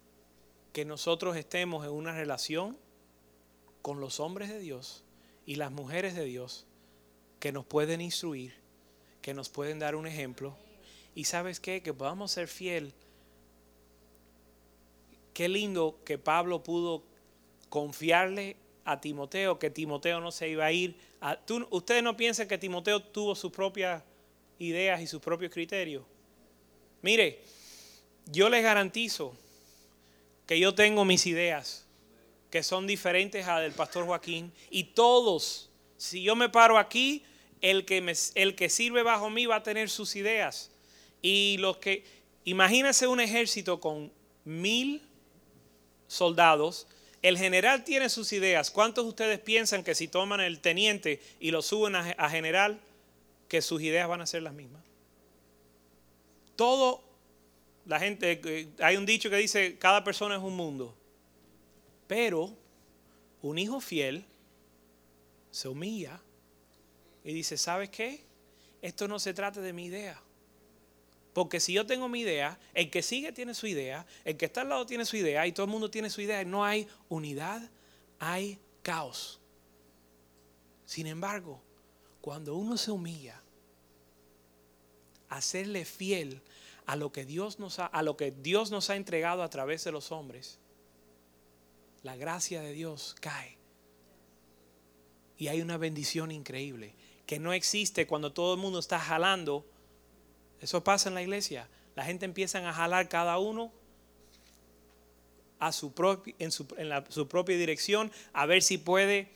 [0.73, 2.77] que nosotros estemos en una relación
[3.81, 5.03] con los hombres de Dios
[5.45, 6.65] y las mujeres de Dios
[7.39, 8.53] que nos pueden instruir,
[9.21, 10.55] que nos pueden dar un ejemplo.
[11.15, 12.93] Y sabes qué, que podamos ser fiel.
[15.33, 17.03] Qué lindo que Pablo pudo
[17.69, 18.55] confiarle
[18.85, 20.95] a Timoteo, que Timoteo no se iba a ir.
[21.19, 24.03] A, ustedes no piensan que Timoteo tuvo sus propias
[24.59, 26.03] ideas y sus propios criterios.
[27.01, 27.41] Mire,
[28.27, 29.35] yo les garantizo
[30.51, 31.85] que yo tengo mis ideas,
[32.49, 37.23] que son diferentes a del pastor Joaquín, y todos, si yo me paro aquí,
[37.61, 40.69] el que, el que sirve bajo mí va a tener sus ideas.
[41.21, 42.03] Y los que,
[42.43, 44.11] imagínense un ejército con
[44.43, 45.01] mil
[46.09, 46.85] soldados,
[47.21, 48.71] el general tiene sus ideas.
[48.71, 52.77] ¿Cuántos de ustedes piensan que si toman el teniente y lo suben a, a general,
[53.47, 54.83] que sus ideas van a ser las mismas?
[56.57, 57.10] Todo
[57.91, 60.95] la gente, eh, hay un dicho que dice, cada persona es un mundo.
[62.07, 62.55] Pero
[63.41, 64.23] un hijo fiel
[65.51, 66.21] se humilla
[67.25, 68.23] y dice, ¿sabes qué?
[68.81, 70.17] Esto no se trata de mi idea.
[71.33, 74.61] Porque si yo tengo mi idea, el que sigue tiene su idea, el que está
[74.61, 77.61] al lado tiene su idea y todo el mundo tiene su idea, no hay unidad,
[78.19, 79.41] hay caos.
[80.85, 81.61] Sin embargo,
[82.21, 83.41] cuando uno se humilla,
[85.27, 86.41] hacerle fiel
[86.85, 89.83] a lo que Dios nos ha, a lo que Dios nos ha entregado a través
[89.83, 90.59] de los hombres,
[92.03, 93.57] la gracia de Dios cae.
[95.37, 96.93] Y hay una bendición increíble
[97.25, 99.65] que no existe cuando todo el mundo está jalando.
[100.59, 101.67] Eso pasa en la iglesia.
[101.95, 103.71] La gente empieza a jalar cada uno
[105.59, 105.93] a su,
[106.39, 109.29] en, su, en su propia dirección a ver si puede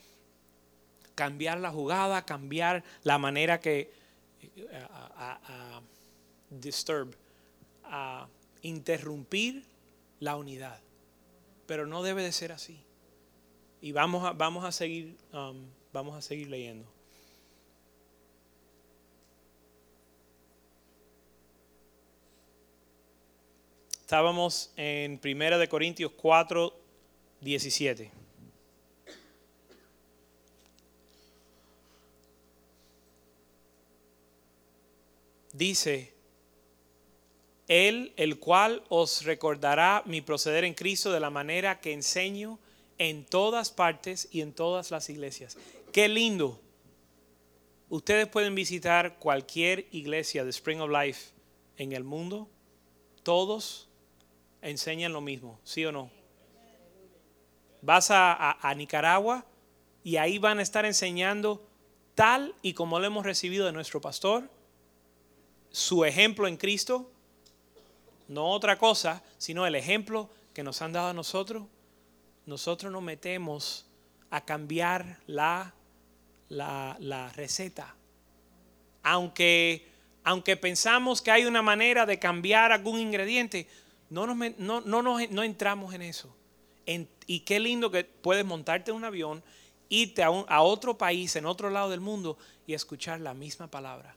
[1.13, 3.91] cambiar la jugada, cambiar la manera que
[5.17, 5.81] a
[6.49, 7.15] disturb,
[7.89, 8.27] a
[8.61, 9.65] interrumpir
[10.19, 10.79] la unidad.
[11.67, 12.79] Pero no debe de ser así.
[13.81, 16.85] Y vamos a, vamos a seguir, um, vamos a seguir leyendo.
[24.01, 26.73] Estábamos en 1 de Corintios 4,
[27.41, 28.11] 17.
[35.53, 36.14] Dice,
[37.67, 42.59] Él, el cual os recordará mi proceder en Cristo de la manera que enseño
[42.97, 45.57] en todas partes y en todas las iglesias.
[45.91, 46.59] Qué lindo.
[47.89, 51.31] Ustedes pueden visitar cualquier iglesia de Spring of Life
[51.77, 52.47] en el mundo.
[53.23, 53.87] Todos
[54.61, 56.09] enseñan lo mismo, ¿sí o no?
[57.81, 59.45] Vas a, a- a Nicaragua
[60.03, 61.65] y ahí van a estar enseñando
[62.15, 64.49] tal y como lo hemos recibido de nuestro pastor,
[65.69, 67.11] su ejemplo en Cristo,
[68.27, 71.63] no otra cosa, sino el ejemplo que nos han dado a nosotros.
[72.45, 73.85] Nosotros nos metemos
[74.29, 75.73] a cambiar la,
[76.49, 77.95] la, la receta.
[79.03, 79.87] Aunque,
[80.23, 83.67] aunque pensamos que hay una manera de cambiar algún ingrediente,
[84.09, 86.35] no, nos, no, no, no entramos en eso.
[87.27, 89.43] Y qué lindo que puedes montarte en un avión,
[89.89, 93.69] irte a, un- a otro país, en otro lado del mundo, y escuchar la misma
[93.69, 94.15] palabra.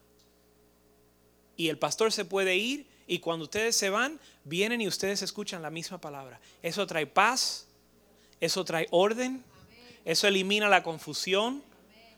[1.57, 5.63] Y el pastor se puede ir y cuando ustedes se van, vienen y ustedes escuchan
[5.63, 6.39] la misma palabra.
[6.63, 7.67] Eso trae paz,
[8.39, 9.43] eso trae orden,
[10.05, 11.63] eso elimina la confusión.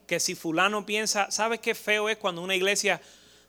[0.09, 3.01] Que si fulano piensa, ¿sabes qué feo es cuando una iglesia,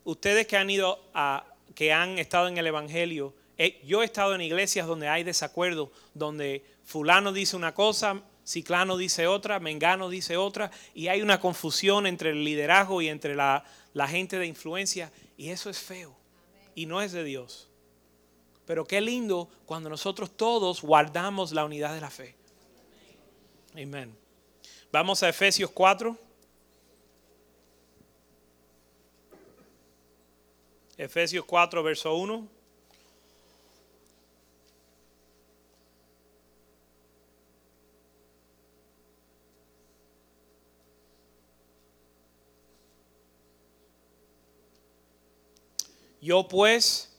[0.04, 4.36] ustedes que han ido a, que han estado en el Evangelio, eh, yo he estado
[4.36, 10.38] en iglesias donde hay desacuerdo, donde fulano dice una cosa, ciclano dice otra, mengano dice
[10.38, 13.64] otra, y hay una confusión entre el liderazgo y entre la,
[13.94, 16.16] la gente de influencia, y eso es feo,
[16.76, 17.70] y no es de Dios.
[18.66, 22.36] Pero qué lindo cuando nosotros todos guardamos la unidad de la fe.
[23.74, 24.16] Amén.
[24.92, 26.18] Vamos a Efesios 4.
[30.98, 32.61] Efesios 4, verso 1.
[46.22, 47.12] Yo pues,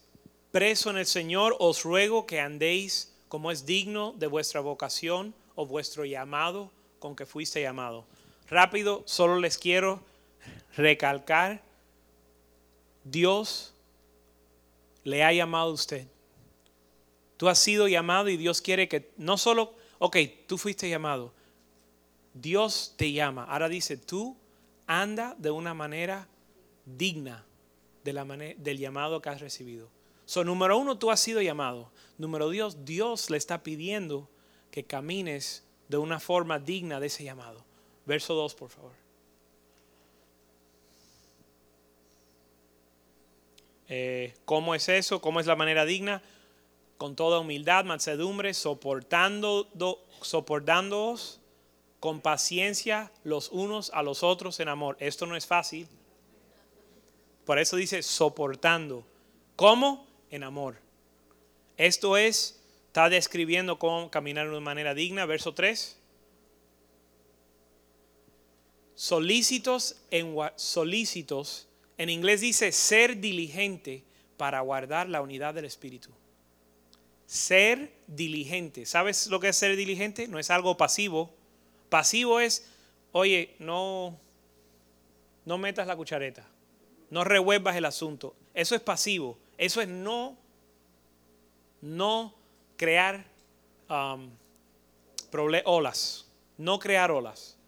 [0.52, 5.66] preso en el Señor, os ruego que andéis como es digno de vuestra vocación o
[5.66, 8.06] vuestro llamado con que fuiste llamado.
[8.48, 10.00] Rápido, solo les quiero
[10.76, 11.62] recalcar,
[13.02, 13.74] Dios
[15.02, 16.06] le ha llamado a usted.
[17.36, 21.32] Tú has sido llamado y Dios quiere que no solo, ok, tú fuiste llamado,
[22.34, 23.46] Dios te llama.
[23.46, 24.36] Ahora dice, tú
[24.86, 26.28] anda de una manera
[26.84, 27.44] digna
[28.04, 29.88] de la del llamado que has recibido.
[30.24, 31.90] So, número uno, tú has sido llamado.
[32.18, 34.28] Número dos, Dios le está pidiendo
[34.70, 37.64] que camines de una forma digna de ese llamado.
[38.06, 38.92] Verso 2, por favor.
[43.88, 45.20] Eh, ¿Cómo es eso?
[45.20, 46.22] ¿Cómo es la manera digna?
[46.98, 51.40] Con toda humildad, mansedumbre, soportando, do- soportándoos
[52.00, 54.96] con paciencia los unos a los otros en amor.
[54.98, 55.88] Esto no es fácil.
[57.44, 59.04] Por eso dice soportando.
[59.56, 60.06] ¿Cómo?
[60.30, 60.78] En amor.
[61.76, 65.26] Esto es, está describiendo cómo caminar de una manera digna.
[65.26, 65.98] Verso 3.
[68.94, 71.68] Solícitos en, solícitos.
[71.98, 74.04] En inglés dice ser diligente
[74.36, 76.10] para guardar la unidad del Espíritu.
[77.26, 78.86] Ser diligente.
[78.86, 80.28] ¿Sabes lo que es ser diligente?
[80.28, 81.34] No es algo pasivo.
[81.88, 82.70] Pasivo es,
[83.12, 84.18] oye, no,
[85.44, 86.51] no metas la cuchareta.
[87.12, 88.34] No revuelvas el asunto.
[88.54, 89.38] Eso es pasivo.
[89.58, 90.38] Eso es no,
[91.82, 92.34] no
[92.78, 93.26] crear
[93.90, 94.30] um,
[95.66, 96.26] olas.
[96.56, 97.58] No crear olas.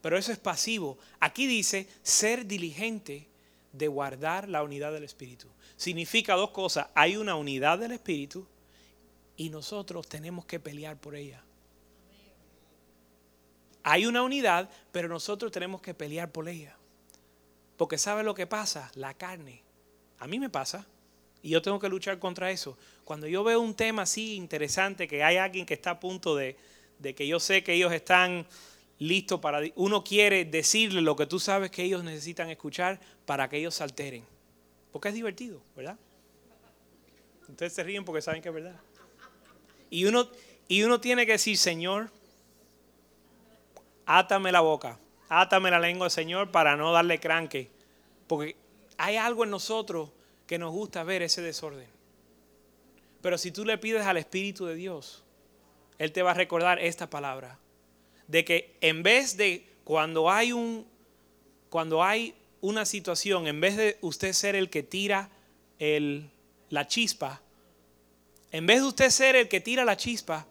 [0.00, 0.98] Pero eso es pasivo.
[1.18, 3.26] Aquí dice ser diligente
[3.72, 5.48] de guardar la unidad del Espíritu.
[5.76, 6.86] Significa dos cosas.
[6.94, 8.46] Hay una unidad del Espíritu
[9.36, 11.42] y nosotros tenemos que pelear por ella.
[13.82, 16.76] Hay una unidad, pero nosotros tenemos que pelear por ella.
[17.76, 18.90] Porque ¿sabe lo que pasa?
[18.94, 19.62] La carne.
[20.18, 20.86] A mí me pasa.
[21.42, 22.76] Y yo tengo que luchar contra eso.
[23.04, 26.56] Cuando yo veo un tema así interesante, que hay alguien que está a punto de,
[26.98, 28.46] de que yo sé que ellos están
[28.98, 29.60] listos para...
[29.76, 33.84] Uno quiere decirle lo que tú sabes que ellos necesitan escuchar para que ellos se
[33.84, 34.24] alteren.
[34.90, 35.98] Porque es divertido, ¿verdad?
[37.48, 38.80] Ustedes se ríen porque saben que es verdad.
[39.90, 40.28] Y uno,
[40.68, 42.10] y uno tiene que decir, Señor,
[44.04, 44.98] átame la boca.
[45.28, 47.70] Átame la lengua, Señor, para no darle cranque.
[48.26, 48.56] Porque
[48.96, 50.10] hay algo en nosotros
[50.46, 51.88] que nos gusta ver ese desorden.
[53.20, 55.24] Pero si tú le pides al Espíritu de Dios,
[55.98, 57.58] Él te va a recordar esta palabra.
[58.28, 60.86] De que en vez de cuando hay un
[61.68, 65.28] cuando hay una situación, en vez de usted ser el que tira
[65.78, 66.30] el,
[66.70, 67.42] la chispa,
[68.50, 70.46] en vez de usted ser el que tira la chispa,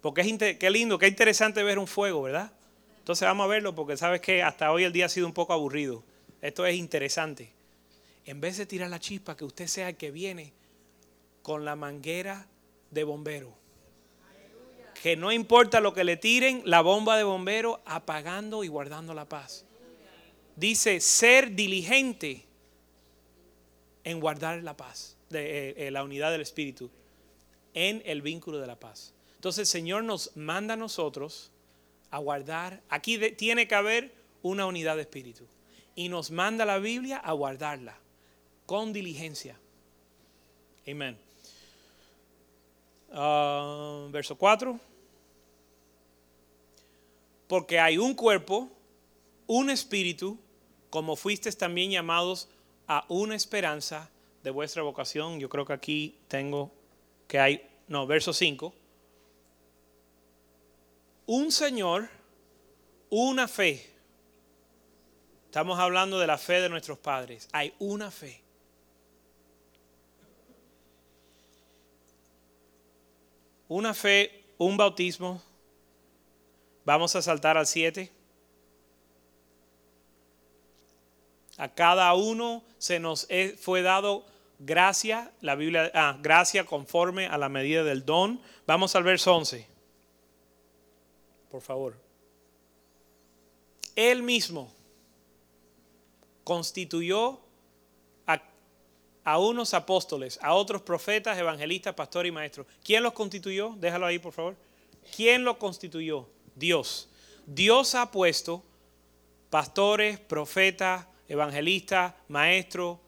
[0.00, 2.52] porque es qué lindo, qué interesante ver un fuego, ¿verdad?
[3.10, 5.52] Entonces vamos a verlo porque sabes que hasta hoy el día ha sido un poco
[5.52, 6.04] aburrido.
[6.40, 7.52] Esto es interesante.
[8.24, 10.52] En vez de tirar la chispa, que usted sea el que viene
[11.42, 12.46] con la manguera
[12.92, 13.52] de bombero.
[15.02, 19.28] Que no importa lo que le tiren, la bomba de bombero apagando y guardando la
[19.28, 19.64] paz.
[20.54, 22.44] Dice ser diligente
[24.04, 26.88] en guardar la paz, eh, eh, la unidad del Espíritu,
[27.74, 29.12] en el vínculo de la paz.
[29.34, 31.50] Entonces el Señor nos manda a nosotros
[32.10, 35.46] a guardar, aquí tiene que haber una unidad de espíritu.
[35.94, 37.98] Y nos manda la Biblia a guardarla
[38.66, 39.58] con diligencia.
[40.88, 41.16] Amén.
[43.12, 44.78] Ah, verso 4.
[47.48, 48.70] Porque hay un cuerpo,
[49.46, 50.38] un espíritu,
[50.88, 52.48] como fuisteis también llamados
[52.86, 54.10] a una esperanza
[54.42, 55.40] de vuestra vocación.
[55.40, 56.70] Yo creo que aquí tengo
[57.26, 58.72] que hay, no, verso 5.
[61.32, 62.08] Un Señor,
[63.08, 63.88] una fe.
[65.44, 67.48] Estamos hablando de la fe de nuestros padres.
[67.52, 68.42] Hay una fe.
[73.68, 75.40] Una fe, un bautismo.
[76.84, 78.10] Vamos a saltar al 7.
[81.58, 83.28] A cada uno se nos
[83.60, 84.26] fue dado
[84.58, 88.40] gracia, la Biblia, ah, gracia conforme a la medida del don.
[88.66, 89.69] Vamos al verso 11.
[91.50, 91.96] Por favor.
[93.96, 94.72] Él mismo
[96.44, 97.40] constituyó
[98.26, 98.42] a,
[99.24, 102.66] a, unos apóstoles, a otros profetas, evangelistas, pastores y maestros.
[102.82, 103.74] ¿Quién los constituyó?
[103.76, 104.56] Déjalo ahí, por favor.
[105.14, 106.26] ¿Quién los constituyó?
[106.54, 107.08] Dios.
[107.46, 108.62] Dios ha puesto
[109.50, 112.98] pastores, profetas, evangelistas, maestros,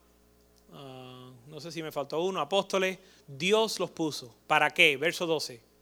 [0.73, 4.35] ah, no sé si me faltó uno, apóstoles, Dios los puso.
[4.47, 4.97] ¿Para qué?
[4.97, 5.72] Verso 12.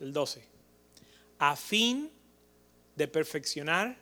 [0.00, 0.44] El 12.
[1.38, 2.10] A fin
[2.94, 3.96] de perfeccionar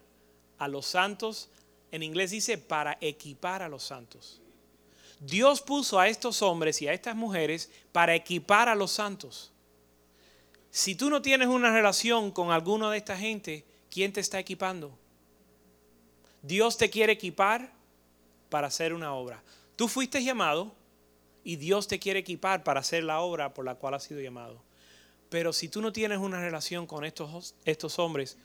[0.59, 1.51] a los santos.
[1.91, 4.41] En inglés dice para equipar a los santos.
[5.21, 9.53] Dios puso a estos hombres y a estas mujeres para equipar a los santos.
[10.71, 13.65] Si tú no tienes una relación con alguno de esta gente,
[13.95, 14.99] ¿Quién te está equipando?
[16.43, 17.71] Dios te quiere equipar
[18.51, 19.41] para hacer una obra.
[19.77, 20.75] Tú fuiste llamado
[21.45, 24.61] y Dios te quiere equipar para hacer la obra por la cual has sido llamado.
[25.29, 28.37] Pero si tú no tienes una relación con estos, estos hombres,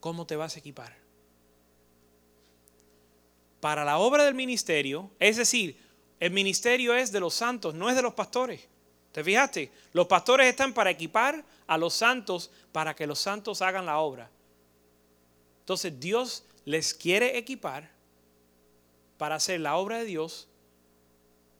[0.00, 0.96] ¿cómo te vas a equipar?
[3.60, 5.78] Para la obra del ministerio, es decir,
[6.18, 8.68] el ministerio es de los santos, no es de los pastores.
[9.12, 9.70] ¿Te fijaste?
[9.92, 14.30] Los pastores están para equipar a los santos para que los santos hagan la obra.
[15.60, 17.90] Entonces Dios les quiere equipar
[19.18, 20.48] para hacer la obra de Dios,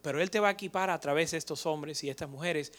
[0.01, 2.73] pero Él te va a equipar a través de estos hombres y estas mujeres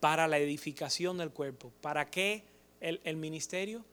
[0.00, 1.72] para la edificación del cuerpo.
[1.80, 2.44] ¿Para qué
[2.80, 3.84] el, ministerio?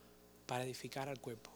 [0.46, 1.50] Para edificar al cuerpo,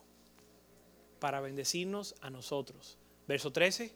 [1.19, 2.97] para bendecirnos a nosotros.
[3.27, 3.91] Verso 13.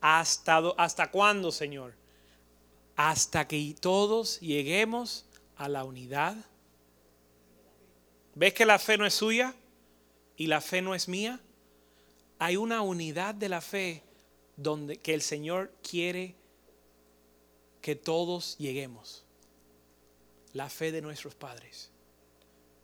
[0.00, 1.94] ¿Hasta, ¿Hasta cuándo, Señor?
[2.96, 5.24] Hasta que todos lleguemos
[5.56, 6.36] a la unidad
[8.34, 9.54] ¿Ves que la fe no es suya
[10.36, 11.40] y la fe no es mía?
[12.38, 14.02] Hay una unidad de la fe
[14.56, 16.36] donde que el Señor quiere
[17.80, 19.24] que todos lleguemos.
[20.52, 21.90] La fe de nuestros padres.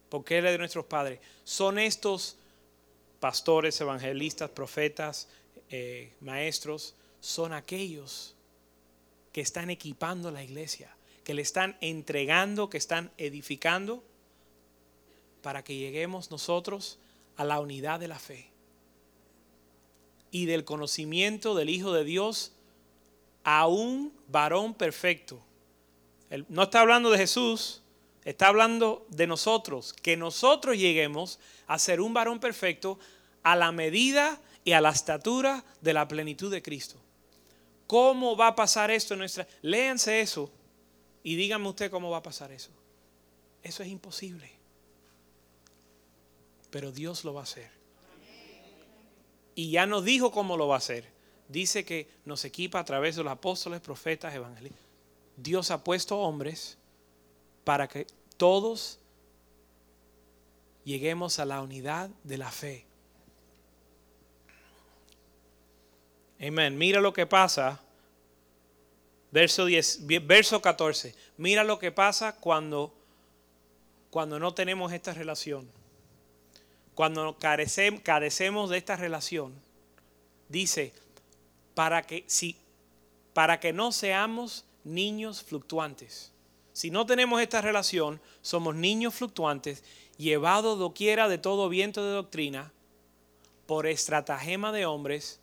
[0.09, 1.21] ¿Por qué la de nuestros padres?
[1.45, 2.37] Son estos
[3.19, 5.29] pastores, evangelistas, profetas,
[5.71, 8.35] eh, maestros, son aquellos
[9.33, 10.95] que están equipando la iglesia,
[11.25, 14.05] que le están entregando, que están edificando
[15.43, 16.99] para que lleguemos nosotros
[17.37, 18.51] a la unidad de la fe
[20.31, 22.53] y del conocimiento del Hijo de Dios
[23.47, 25.41] a un varón perfecto.
[26.49, 27.81] no está hablando de Jesús,
[28.27, 32.99] está hablando de nosotros, que nosotros lleguemos a ser un varón perfecto
[33.43, 36.97] a la medida y a la estatura de la plenitud de Cristo.
[37.87, 39.47] ¿Cómo va a pasar esto en nuestra...
[39.63, 40.51] Léanse eso
[41.23, 42.71] y díganme usted cómo va a pasar eso.
[43.63, 44.57] Eso es imposible
[46.77, 47.71] pero Dios lo va a hacer.
[49.55, 51.11] Y ya nos dijo cómo lo va a hacer.
[51.49, 54.83] Dice que nos equipa a través de los apóstoles, profetas, evangelistas.
[55.37, 56.79] Dios ha puesto hombres
[57.65, 58.99] para que todos
[60.85, 62.87] lleguemos a la unidad de la fe.
[66.41, 66.77] Amén.
[66.77, 67.81] Mira lo que pasa.
[69.31, 71.15] Verso, 10, verso 14.
[71.37, 72.95] Mira lo que pasa cuando,
[74.11, 75.69] cuando no tenemos esta relación.
[76.95, 79.53] Cuando carecemos, carecemos de esta relación.
[80.49, 80.93] Dice,
[81.77, 82.57] para que, si,
[83.35, 86.33] para que no seamos niños fluctuantes.
[86.73, 89.85] Si no tenemos esta relación, somos niños fluctuantes,
[90.17, 92.73] llevados doquiera de todo viento de doctrina,
[93.67, 95.39] por estratagema de hombres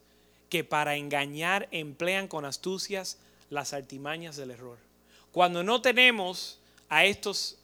[0.49, 3.19] que para engañar emplean con astucias
[3.51, 4.79] las artimañas del error.
[5.31, 6.57] Cuando no tenemos
[6.89, 7.59] a estos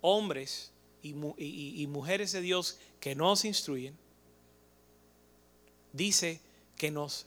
[0.00, 0.72] hombres
[1.02, 3.94] y, mujeres de Dios que nos instruyen,
[5.92, 6.40] dice
[6.76, 7.26] que nos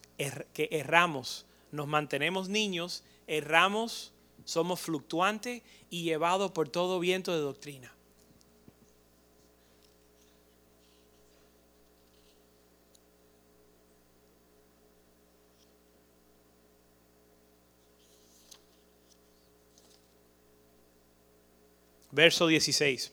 [0.53, 4.11] que erramos, nos mantenemos niños, erramos,
[4.45, 7.93] somos fluctuantes y llevados por todo viento de doctrina.
[22.17, 23.11] Verso 16.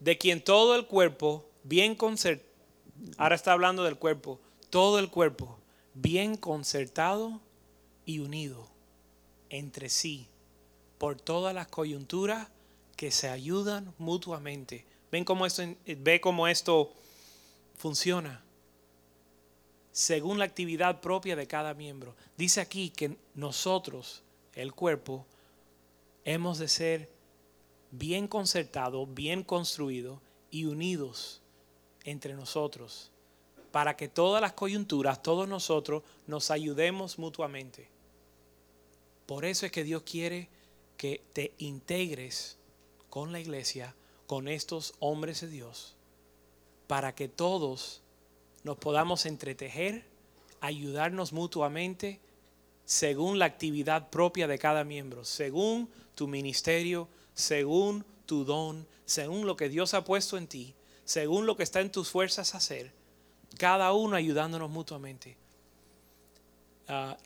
[0.00, 2.48] De quien todo el cuerpo, bien concertado,
[3.18, 4.40] ahora está hablando del cuerpo,
[4.70, 5.58] todo el cuerpo,
[5.94, 7.40] bien concertado
[8.06, 8.68] y unido
[9.50, 10.28] entre sí
[10.98, 12.48] por todas las coyunturas
[12.96, 14.86] que se ayudan mutuamente.
[15.10, 16.92] ¿Ven cómo esto, ve cómo esto
[17.76, 18.42] funciona?
[19.92, 22.14] Según la actividad propia de cada miembro.
[22.36, 24.22] Dice aquí que nosotros
[24.54, 25.26] el cuerpo,
[26.24, 27.10] hemos de ser
[27.90, 31.42] bien concertados, bien construidos y unidos
[32.04, 33.10] entre nosotros,
[33.72, 37.88] para que todas las coyunturas, todos nosotros, nos ayudemos mutuamente.
[39.26, 40.48] Por eso es que Dios quiere
[40.96, 42.56] que te integres
[43.10, 43.94] con la iglesia,
[44.26, 45.96] con estos hombres de Dios,
[46.86, 48.02] para que todos
[48.62, 50.04] nos podamos entretejer,
[50.60, 52.20] ayudarnos mutuamente
[52.84, 59.56] según la actividad propia de cada miembro, según tu ministerio, según tu don, según lo
[59.56, 60.74] que Dios ha puesto en ti,
[61.04, 62.92] según lo que está en tus fuerzas hacer,
[63.58, 65.36] cada uno ayudándonos mutuamente.
[66.88, 67.16] Ah,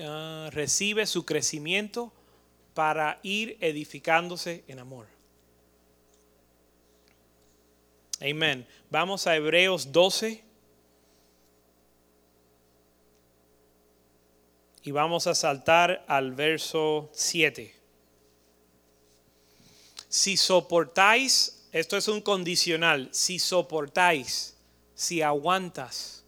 [0.00, 2.12] ah, recibe su crecimiento
[2.74, 5.06] para ir edificándose en amor.
[8.20, 8.66] Amén.
[8.90, 10.52] Vamos a Hebreos 12.
[14.82, 17.74] y vamos a saltar al verso 7.
[20.08, 24.56] Si soportáis, esto es un condicional, si soportáis,
[24.94, 26.24] si aguantas,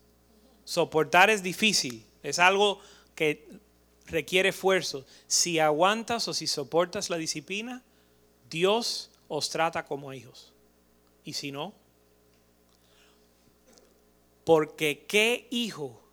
[0.64, 2.80] soportar es difícil, es algo
[3.14, 3.46] que
[4.06, 5.06] requiere esfuerzo.
[5.26, 7.82] Si aguantas o si soportas la disciplina,
[8.50, 10.52] Dios os trata como hijos.
[11.24, 11.74] Y si no,
[14.44, 16.04] porque qué hijo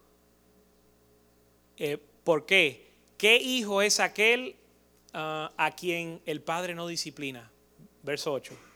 [1.84, 2.92] eh, ¿Por qué?
[3.18, 4.56] ¿Qué hijo es aquel
[5.14, 7.52] ah, a quien el padre no disciplina?
[8.04, 8.71] Verso 8.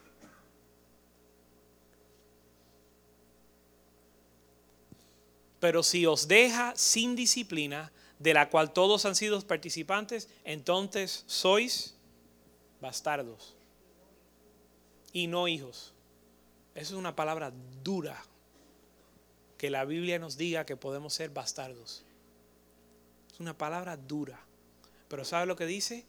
[5.66, 11.96] Pero si os deja sin disciplina, de la cual todos han sido participantes, entonces sois
[12.80, 13.56] bastardos
[15.12, 15.92] y no hijos.
[16.76, 17.52] Eso es una palabra
[17.84, 18.24] dura
[19.58, 22.04] que la Biblia nos diga que podemos ser bastardos.
[23.34, 24.40] Es una palabra dura.
[25.08, 26.06] Pero ¿sabe lo que dice?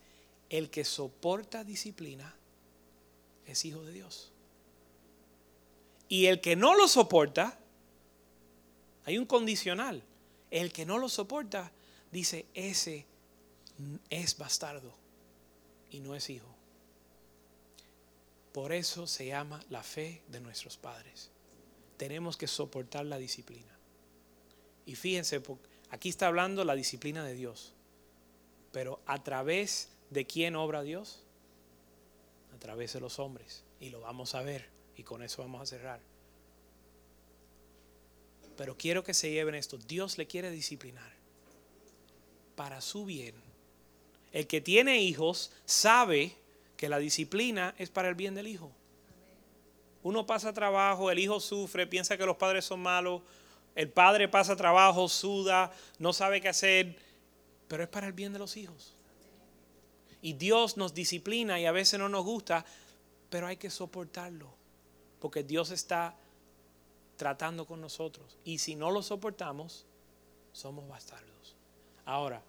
[0.50, 2.36] El que soporta disciplina
[3.46, 4.32] es hijo de Dios.
[6.11, 7.59] Y el que no lo soporta,
[9.07, 10.02] hay un condicional.
[10.50, 11.72] El que no lo soporta,
[12.12, 13.07] dice, ese
[14.11, 14.92] es bastardo
[15.90, 16.54] y no es hijo.
[18.52, 21.30] Por eso se llama la fe de nuestros padres.
[21.96, 23.78] Tenemos que soportar la disciplina.
[24.84, 25.40] Y fíjense,
[25.90, 27.72] Aquí está hablando la disciplina de Dios.
[28.72, 31.22] Pero a través de quién obra Dios?
[32.54, 33.64] A través de los hombres.
[33.78, 34.68] Y lo vamos a ver.
[34.96, 36.00] Y con eso vamos a cerrar.
[38.57, 39.78] Pero quiero que se lleven esto.
[39.78, 41.12] Dios le quiere disciplinar.
[42.54, 43.34] Para su bien.
[44.32, 46.36] El que tiene hijos sabe
[46.76, 48.70] que la disciplina es para el bien del hijo.
[50.02, 53.22] Uno pasa trabajo, el hijo sufre, piensa que los padres son malos,
[53.74, 56.96] el padre pasa trabajo, suda, no sabe qué hacer,
[57.66, 58.94] pero es para el bien de los hijos.
[60.22, 62.64] Y Dios nos disciplina y a veces no nos gusta,
[63.30, 64.48] pero hay que soportarlo,
[65.18, 66.14] porque Dios está
[67.16, 68.38] tratando con nosotros.
[68.44, 69.86] Y si no lo soportamos,
[70.52, 71.56] somos bastardos.
[72.04, 72.42] Ahora,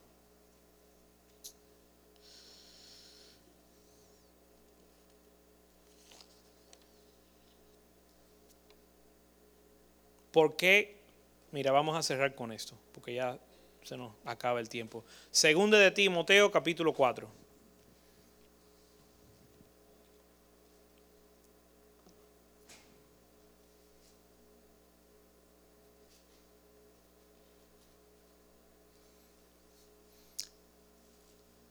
[10.31, 10.95] ¿por qué?
[11.51, 13.39] Mira, vamos a cerrar con esto, porque ya
[13.83, 15.03] se nos acaba el tiempo.
[15.31, 17.46] Segundo de Timoteo, capítulo 4.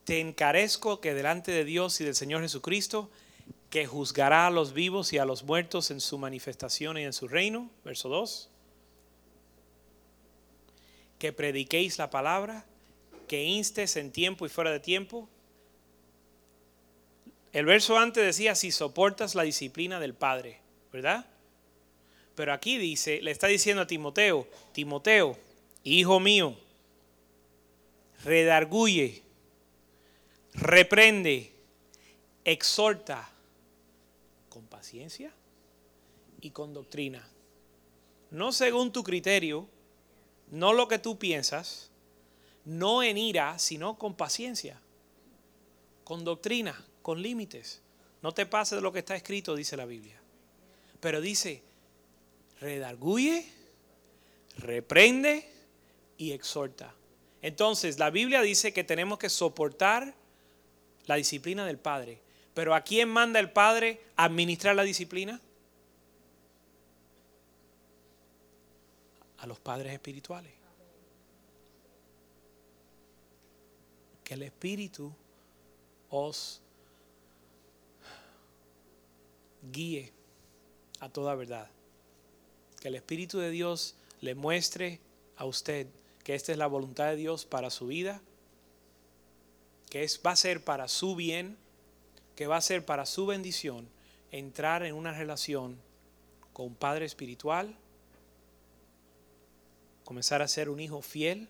[0.07, 3.09] Te encarezco que delante de Dios y del Señor Jesucristo,
[3.69, 7.27] que juzgará a los vivos y a los muertos en su manifestación y en su
[7.27, 8.49] reino, verso 2,
[11.19, 12.65] que prediquéis la palabra,
[13.27, 15.27] que instes en tiempo y fuera de tiempo.
[17.51, 20.61] El verso antes decía, si soportas la disciplina del Padre,
[20.93, 21.25] ¿verdad?
[22.33, 25.37] Pero aquí dice, le está diciendo a Timoteo, Timoteo,
[25.83, 26.57] hijo mío,
[28.23, 29.26] redarguye
[30.57, 31.51] reprende,
[32.43, 33.29] exhorta
[34.49, 35.31] con paciencia
[36.41, 37.27] y con doctrina.
[38.31, 39.67] No según tu criterio,
[40.51, 41.91] no lo que tú piensas,
[42.65, 44.81] no en ira, sino con paciencia,
[46.03, 47.81] con doctrina, con límites.
[48.21, 50.19] No te pases de lo que está escrito, dice la Biblia.
[50.99, 51.61] Pero dice,
[52.59, 53.45] redarguye,
[54.57, 55.49] reprende
[56.17, 56.93] y exhorta.
[57.41, 60.15] Entonces, la Biblia dice que tenemos que soportar
[61.07, 62.21] la disciplina del Padre.
[62.53, 65.41] Pero ¿a quién manda el Padre administrar la disciplina?
[69.39, 70.51] A los padres espirituales.
[74.23, 75.13] Que el Espíritu
[76.09, 76.61] os
[79.71, 80.11] guíe
[80.99, 81.69] a toda verdad.
[82.81, 84.99] Que el Espíritu de Dios le muestre
[85.37, 85.87] a usted
[86.23, 88.21] que esta es la voluntad de Dios para su vida
[89.89, 91.57] que es, va a ser para su bien,
[92.35, 93.89] que va a ser para su bendición,
[94.31, 95.77] entrar en una relación
[96.53, 97.75] con un Padre espiritual,
[100.03, 101.49] comenzar a ser un hijo fiel,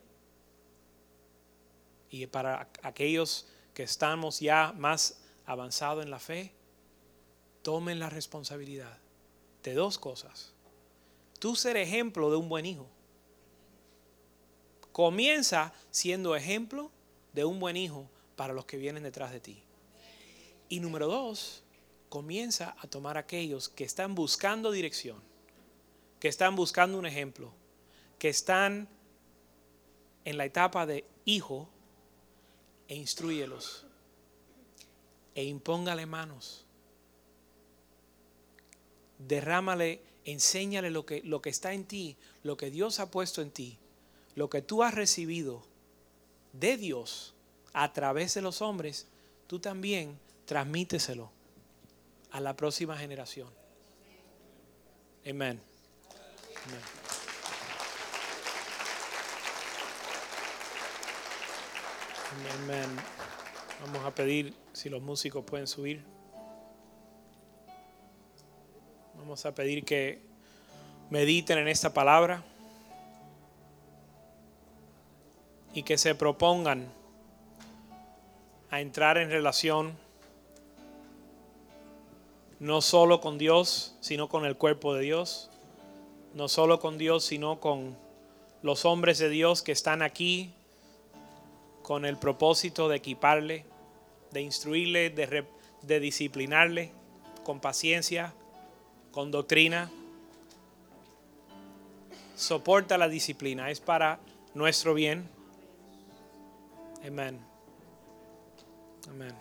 [2.09, 6.53] y para aquellos que estamos ya más avanzados en la fe,
[7.63, 8.97] tomen la responsabilidad
[9.63, 10.53] de dos cosas.
[11.39, 12.88] Tú ser ejemplo de un buen hijo.
[14.91, 16.91] Comienza siendo ejemplo
[17.33, 19.61] de un buen hijo para los que vienen detrás de ti.
[20.69, 21.63] Y número dos,
[22.07, 25.21] comienza a tomar aquellos que están buscando dirección,
[26.21, 27.51] que están buscando un ejemplo,
[28.19, 28.88] que están
[30.23, 31.67] en la etapa de hijo
[32.88, 33.85] e instruyelos
[35.35, 36.65] e impóngale manos.
[39.19, 43.51] Derrámale, enséñale lo que, lo que está en ti, lo que Dios ha puesto en
[43.51, 43.79] ti,
[44.35, 45.63] lo que tú has recibido
[46.53, 47.33] de Dios
[47.80, 49.05] a través de los hombres,
[49.45, 51.30] tú también transmíteselo
[52.32, 53.47] a la próxima generación.
[55.30, 55.61] Amén.
[62.63, 62.89] Amén.
[63.86, 66.03] Vamos a pedir si los músicos pueden subir.
[69.17, 70.19] Vamos a pedir que
[71.11, 72.43] mediten en esta palabra
[75.75, 76.97] y que se propongan
[78.70, 79.97] a entrar en relación
[82.59, 85.49] no solo con Dios, sino con el cuerpo de Dios,
[86.34, 87.95] no solo con Dios, sino con
[88.61, 90.53] los hombres de Dios que están aquí
[91.84, 93.65] con el propósito de equiparle,
[94.32, 95.45] de instruirle, de,
[95.84, 96.91] de disciplinarle
[97.43, 98.34] con paciencia,
[99.11, 99.89] con doctrina.
[102.36, 104.20] Soporta la disciplina, es para
[104.53, 105.30] nuestro bien.
[107.05, 107.46] Amén.
[109.10, 109.34] Amén.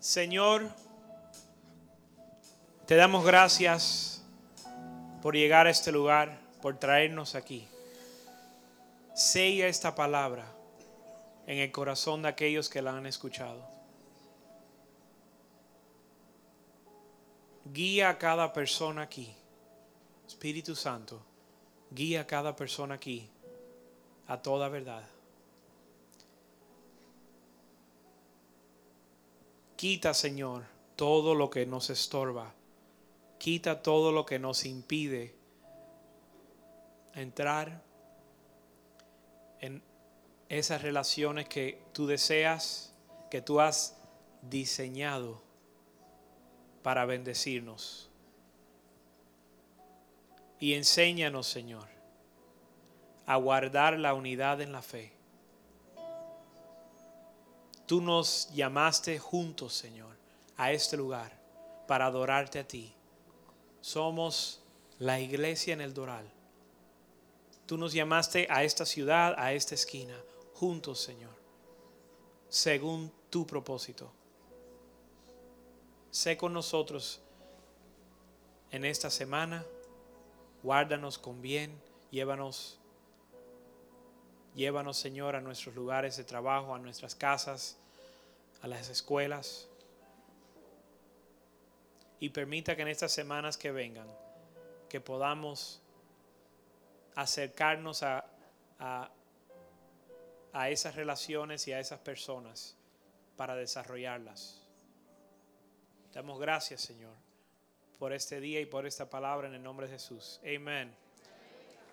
[0.00, 0.68] Señor,
[2.86, 4.22] te damos gracias
[5.22, 7.68] por llegar a este lugar, por traernos aquí.
[9.14, 10.46] Sella esta palabra
[11.46, 13.66] en el corazón de aquellos que la han escuchado.
[17.64, 19.34] Guía a cada persona aquí.
[20.26, 21.20] Espíritu Santo,
[21.90, 23.30] guía a cada persona aquí
[24.28, 25.02] a toda verdad.
[29.76, 30.64] Quita, Señor,
[30.96, 32.54] todo lo que nos estorba.
[33.38, 35.34] Quita todo lo que nos impide
[37.14, 37.82] entrar
[39.60, 39.82] en
[40.48, 42.94] esas relaciones que tú deseas,
[43.30, 43.96] que tú has
[44.42, 45.40] diseñado
[46.82, 48.10] para bendecirnos.
[50.60, 51.97] Y enséñanos, Señor,
[53.28, 55.12] a guardar la unidad en la fe.
[57.84, 60.16] Tú nos llamaste juntos, Señor,
[60.56, 61.38] a este lugar
[61.86, 62.94] para adorarte a ti.
[63.82, 64.62] Somos
[64.98, 66.26] la iglesia en el Doral.
[67.66, 70.18] Tú nos llamaste a esta ciudad, a esta esquina,
[70.54, 71.36] juntos, Señor,
[72.48, 74.10] según tu propósito.
[76.10, 77.20] Sé con nosotros
[78.70, 79.66] en esta semana,
[80.62, 81.78] guárdanos con bien,
[82.10, 82.77] llévanos,
[84.58, 87.78] llévanos, Señor, a nuestros lugares de trabajo, a nuestras casas,
[88.60, 89.68] a las escuelas.
[92.18, 94.08] Y permita que en estas semanas que vengan,
[94.88, 95.80] que podamos
[97.14, 98.26] acercarnos a,
[98.80, 99.10] a,
[100.52, 102.76] a esas relaciones y a esas personas
[103.36, 104.60] para desarrollarlas.
[106.12, 107.14] Damos gracias, Señor,
[108.00, 110.40] por este día y por esta palabra en el nombre de Jesús.
[110.42, 110.92] Amén.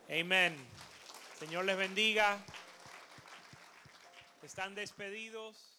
[0.10, 0.56] Amén.
[1.40, 2.40] Señor les bendiga.
[4.42, 5.75] Están despedidos.